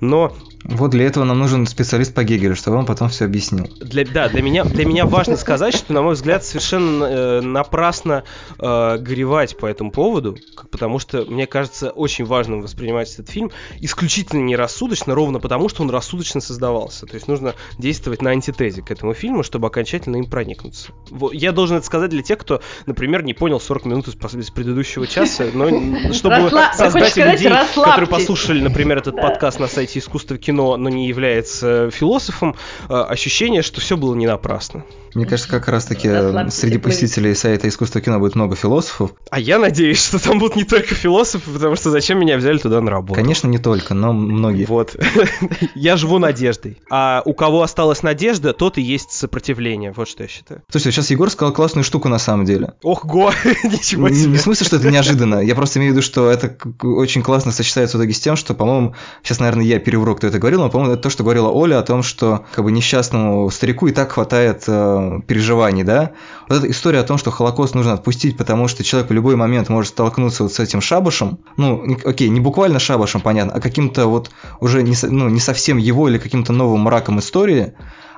[0.00, 0.32] Но...
[0.64, 3.68] Вот для этого нам нужен специалист по Гегелю, чтобы он потом все объяснил.
[3.80, 8.24] Для, да, для меня, для меня важно сказать, что, на мой взгляд, совершенно э, напрасно
[8.58, 10.36] э, горевать по этому поводу,
[10.70, 15.90] потому что, мне кажется, очень важным воспринимать этот фильм исключительно нерассудочно, ровно потому, что он
[15.90, 17.06] рассудочно создавался.
[17.06, 20.92] То есть нужно действовать на антитезе к этому фильму, чтобы окончательно им проникнуться.
[21.10, 24.50] Вот, я должен это сказать для тех, кто, например, не понял 40 минут из, из
[24.50, 26.72] предыдущего часа, но чтобы Расла...
[26.74, 32.56] создать людей, которые послушали, например, этот подкаст на сайте искусства кино, но не является философом,
[32.88, 34.84] э, ощущение, что все было не напрасно.
[35.14, 36.08] Мне кажется, как раз-таки
[36.50, 39.12] среди посетителей сайта искусства кино будет много философов.
[39.30, 42.80] А я надеюсь, что там будут не только философы, потому что зачем меня взяли туда
[42.80, 43.14] на работу?
[43.14, 44.66] Конечно, не только, но многие.
[44.66, 44.96] Вот.
[45.74, 46.78] я живу надеждой.
[46.90, 49.92] А у кого осталась надежда, тот и есть сопротивление.
[49.92, 50.62] Вот что я считаю.
[50.70, 52.74] Слушайте, сейчас Егор сказал классную штуку на самом деле.
[52.82, 53.32] Ох, го,
[53.64, 54.30] ничего себе.
[54.30, 55.40] Не в смысле, что это неожиданно.
[55.40, 58.54] Я просто имею в виду, что это очень классно сочетается в итоге с тем, что,
[58.54, 61.67] по-моему, сейчас, наверное, я перевру, кто это говорил, но, по-моему, это то, что говорила Оля
[61.74, 66.12] о том, что как бы несчастному старику и так хватает э, переживаний, да.
[66.48, 69.68] Вот эта история о том, что Холокост нужно отпустить, потому что человек в любой момент
[69.68, 74.30] может столкнуться вот с этим шабашем, ну, окей, не буквально шабашем, понятно, а каким-то вот
[74.60, 77.74] уже не, ну, не совсем его или каким-то новым мраком истории,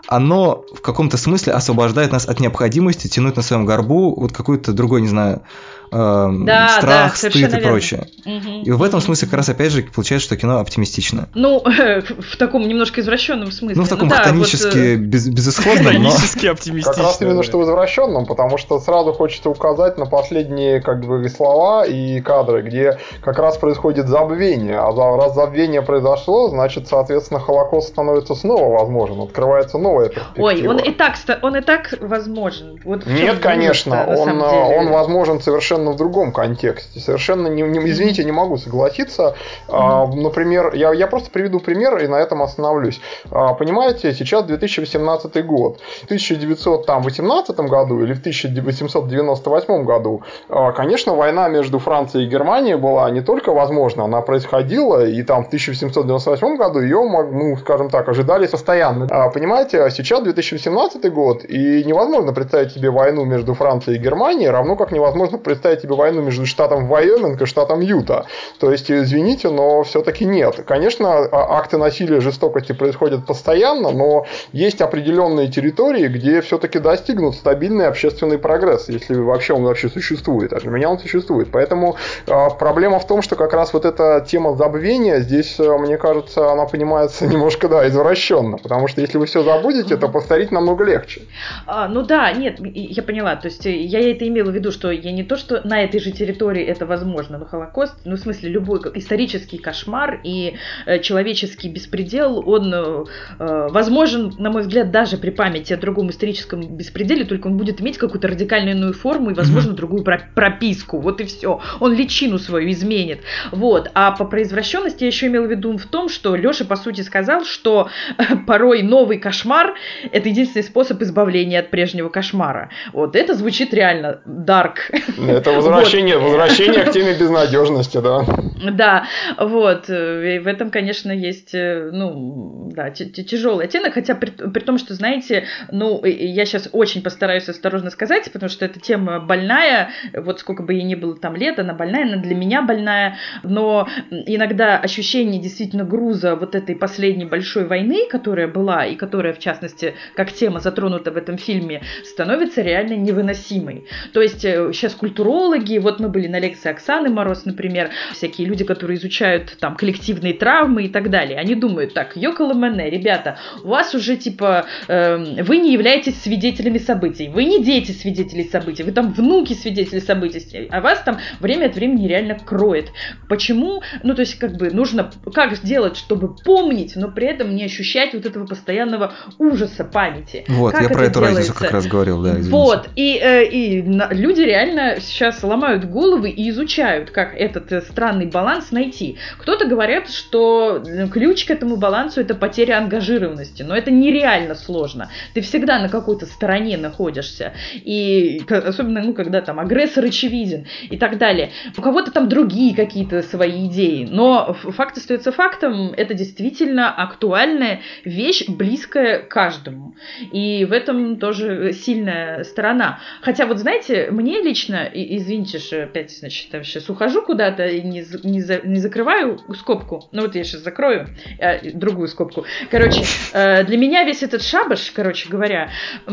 [0.07, 5.03] оно в каком-то смысле освобождает нас от необходимости тянуть на своем горбу вот какой-то другой,
[5.03, 5.43] не знаю,
[5.91, 8.07] э, да, страх, да, стыд и прочее.
[8.25, 8.63] Угу.
[8.65, 11.29] И в этом смысле как раз опять же получается, что кино оптимистично.
[11.35, 13.77] Ну, в таком немножко извращенном смысле.
[13.77, 16.11] Ну, в таком ну, хтонически да, вот, без, безысходном, но...
[16.51, 16.93] оптимистично.
[16.93, 21.29] Как раз именно что в извращенном, потому что сразу хочется указать на последние как бы
[21.29, 24.79] слова и кадры, где как раз происходит забвение.
[24.79, 30.47] А раз забвение произошло, значит, соответственно, Холокост становится снова возможен, открывается новая перспектива.
[30.47, 32.79] Ой, он и так, он и так возможен.
[32.85, 37.01] Вот Нет, конечно, он, он возможен совершенно совершенно в другом контексте.
[37.01, 39.35] Совершенно, не, не, извините, не могу согласиться.
[39.69, 43.01] А, например, я, я просто приведу пример и на этом остановлюсь.
[43.31, 45.81] А, понимаете, сейчас 2018 год.
[46.03, 53.11] В 1918 году или в 1898 году, а, конечно, война между Францией и Германией была
[53.11, 58.47] не только возможна, она происходила, и там в 1798 году ее, ну, скажем так, ожидали
[58.47, 59.07] постоянно.
[59.11, 64.51] А, понимаете, а сейчас 2018 год, и невозможно представить себе войну между Францией и Германией,
[64.51, 68.27] равно как невозможно представить представить себе войну между штатом Вайоминг и штатом Юта.
[68.59, 70.65] То есть, извините, но все-таки нет.
[70.67, 77.87] Конечно, а, акты насилия жестокости происходят постоянно, но есть определенные территории, где все-таки достигнут стабильный
[77.87, 80.53] общественный прогресс, если вообще он вообще существует.
[80.53, 81.49] А для меня он существует.
[81.53, 81.97] Поэтому
[82.27, 86.51] э, проблема в том, что как раз вот эта тема забвения здесь, э, мне кажется,
[86.53, 88.59] она понимается немножко, да, извращенно.
[88.59, 91.23] Потому что если вы все забудете, то повторить намного легче.
[91.67, 93.37] А, ну да, нет, я поняла.
[93.37, 96.11] То есть я это имела в виду, что я не то, что на этой же
[96.11, 100.57] территории это возможно, но Холокост, ну, в смысле, любой исторический кошмар и
[100.87, 103.05] э, человеческий беспредел, он э,
[103.39, 107.81] э, возможен, на мой взгляд, даже при памяти о другом историческом беспределе, только он будет
[107.81, 109.77] иметь какую-то радикальную иную форму и, возможно, mm-hmm.
[109.77, 110.05] другую
[110.35, 110.99] прописку.
[110.99, 111.61] Вот и все.
[111.81, 113.21] Он личину свою изменит.
[113.53, 113.91] Вот.
[113.95, 117.45] А по произвращенности я еще имел в виду в том, что Леша, по сути, сказал,
[117.45, 117.89] что
[118.19, 119.75] э, порой новый кошмар–
[120.13, 122.71] это единственный способ избавления от прежнего кошмара.
[122.93, 124.91] Вот это звучит реально дарк.
[125.19, 126.27] Это это возвращение, вот.
[126.27, 128.25] возвращение к теме безнадежности, да.
[128.73, 129.07] Да,
[129.39, 129.89] вот.
[129.89, 134.95] И в этом, конечно, есть, э, ну, да, тяжелый оттенок, хотя при, при том, что,
[134.95, 140.63] знаете, ну, я сейчас очень постараюсь осторожно сказать, потому что эта тема больная, вот сколько
[140.63, 145.41] бы ей ни было там лет, она больная, она для меня больная, но иногда ощущение
[145.41, 150.61] действительно груза вот этой последней большой войны, которая была, и которая, в частности, как тема
[150.61, 153.87] затронута в этом фильме, становится реально невыносимой.
[154.13, 154.97] То есть сейчас э,
[155.31, 155.79] психологи.
[155.79, 160.85] Вот мы были на лекции Оксаны Мороз, например, всякие люди, которые изучают там коллективные травмы
[160.85, 161.39] и так далее.
[161.39, 166.79] Они думают, так, Йокола Мене, ребята, у вас уже типа, э, вы не являетесь свидетелями
[166.79, 171.67] событий, вы не дети свидетелей событий, вы там внуки свидетелей событий, а вас там время
[171.67, 172.91] от времени реально кроет.
[173.29, 173.83] Почему?
[174.03, 178.15] Ну, то есть, как бы нужно, как сделать, чтобы помнить, но при этом не ощущать
[178.15, 180.45] вот этого постоянного ужаса памяти.
[180.49, 181.39] Вот, как я про эту делается?
[181.39, 182.51] разницу как раз говорил, да, извините.
[182.51, 187.83] Вот, и, э, и на, люди реально сейчас ломают головы и изучают, как этот э,
[187.83, 189.19] странный баланс найти.
[189.37, 195.11] Кто-то говорят, что э, ключ к этому балансу это потеря ангажированности, но это нереально сложно.
[195.35, 201.19] Ты всегда на какой-то стороне находишься, и особенно, ну, когда там агрессор очевиден и так
[201.19, 201.51] далее.
[201.77, 208.49] У кого-то там другие какие-то свои идеи, но факт остается фактом, это действительно актуальная вещь,
[208.49, 209.95] близкая каждому.
[210.33, 213.01] И в этом тоже сильная сторона.
[213.21, 218.05] Хотя вот знаете, мне лично, извините, что опять, значит, я сейчас ухожу куда-то и не,
[218.23, 221.09] не, за, не закрываю скобку, ну вот я сейчас закрою
[221.39, 222.45] э, другую скобку.
[222.71, 225.71] Короче, э, для меня весь этот шабаш, короче говоря,
[226.07, 226.13] э,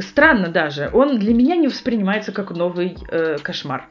[0.00, 3.88] странно даже, он для меня не воспринимается как новый э, кошмар.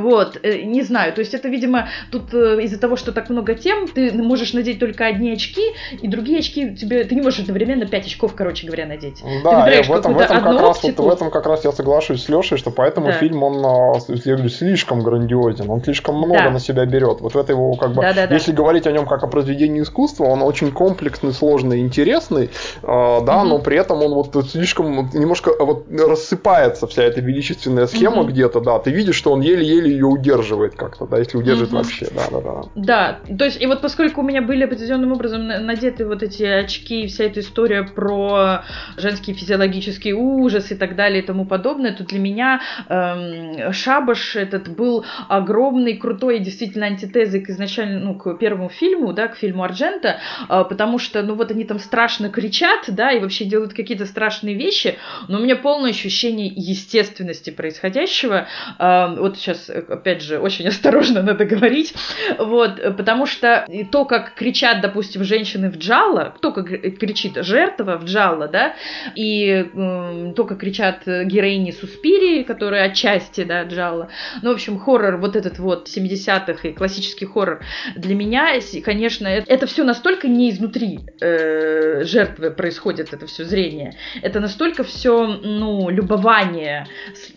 [0.00, 3.54] Вот, э, не знаю, то есть это, видимо, тут э, из-за того, что так много
[3.54, 5.62] тем, ты можешь надеть только одни очки,
[6.00, 9.22] и другие очки тебе, ты не можешь одновременно 5 очков, короче говоря, надеть.
[9.44, 12.24] Да, и в этом, в, этом как раз, вот, в этом как раз я соглашусь
[12.24, 13.12] с Лешей, что поэтому да.
[13.12, 16.50] фильм, он, а, я говорю, слишком грандиозен, он слишком много да.
[16.50, 17.20] на себя берет.
[17.20, 18.56] Вот это его, как бы, да, да, если да.
[18.56, 22.50] говорить о нем как о произведении искусства, он очень комплексный, сложный, интересный,
[22.82, 23.48] э, да, угу.
[23.48, 28.30] но при этом он вот слишком, немножко вот рассыпается вся эта величественная схема угу.
[28.30, 31.78] где-то, да, ты видишь, что он еле-еле или ее удерживает как-то, да, если удерживает угу.
[31.78, 32.62] вообще, да, да, да.
[32.74, 37.02] Да, то есть, и вот поскольку у меня были определенным образом надеты вот эти очки
[37.02, 38.64] и вся эта история про
[38.96, 44.68] женский физиологический ужас и так далее и тому подобное, то для меня эм, Шабаш этот
[44.68, 50.18] был огромный, крутой, действительно антитезой к изначально, ну, к первому фильму, да, к фильму Арджента,
[50.48, 54.54] э, потому что, ну, вот они там страшно кричат, да, и вообще делают какие-то страшные
[54.54, 54.96] вещи,
[55.28, 58.46] но у меня полное ощущение естественности происходящего.
[58.78, 61.94] Э, вот сейчас опять же, очень осторожно надо говорить,
[62.38, 68.04] вот, потому что то, как кричат, допустим, женщины в джалла, то, как кричит жертва в
[68.04, 68.74] джалла, да,
[69.14, 74.08] и э, то, как кричат героини Суспирии, которые отчасти, да, джалла,
[74.42, 77.60] ну, в общем, хоррор вот этот вот 70-х и классический хоррор,
[77.94, 78.48] для меня,
[78.84, 84.84] конечно, это, это все настолько не изнутри э, жертвы происходит, это все зрение, это настолько
[84.84, 86.86] все, ну, любование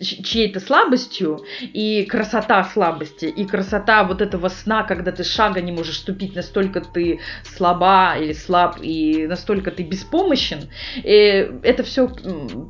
[0.00, 5.96] чьей-то слабостью и красота слабости и красота вот этого сна, когда ты шага не можешь
[5.96, 10.68] ступить, настолько ты слаба или слаб и настолько ты беспомощен.
[10.96, 12.10] И это все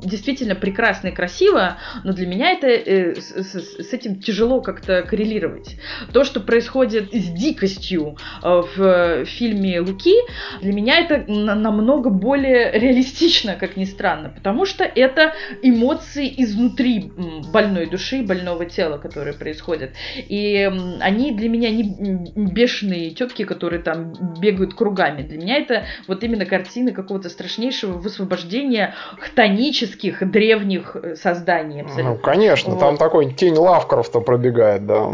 [0.03, 5.75] действительно прекрасно и красиво, но для меня это э, с, этим тяжело как-то коррелировать.
[6.13, 10.15] То, что происходит с дикостью э, в фильме Луки,
[10.61, 17.11] для меня это намного более реалистично, как ни странно, потому что это эмоции изнутри
[17.51, 19.91] больной души, больного тела, которые происходят.
[20.15, 25.23] И они для меня не бешеные тетки, которые там бегают кругами.
[25.23, 31.81] Для меня это вот именно картины какого-то страшнейшего высвобождения хтонических древних э, созданий.
[31.81, 32.13] Абсолютно.
[32.13, 32.79] Ну, конечно, вот.
[32.79, 35.13] там такой тень Лавкрафта пробегает, да.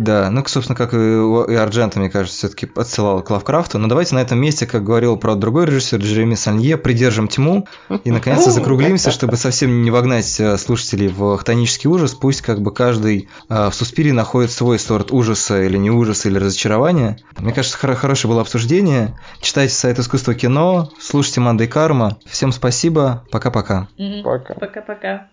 [0.00, 3.78] Да, ну, собственно, как и, и Арджента, мне кажется, все-таки отсылал к Лавкрафту.
[3.78, 7.66] Но давайте на этом месте, как говорил про другой режиссер Джереми Санье, придержим тьму
[8.04, 12.14] и, наконец-то, закруглимся, чтобы совсем не вогнать э, слушателей в хтонический ужас.
[12.14, 16.38] Пусть как бы каждый э, в Суспире находит свой сорт ужаса или не ужаса, или
[16.38, 17.18] разочарования.
[17.38, 19.18] Мне кажется, хор- хорошее было обсуждение.
[19.42, 22.16] Читайте сайт искусства кино, слушайте Манда и Карма.
[22.26, 23.88] Всем спасибо, пока-пока.
[24.24, 24.54] Пока.
[24.54, 25.28] Пока-пока.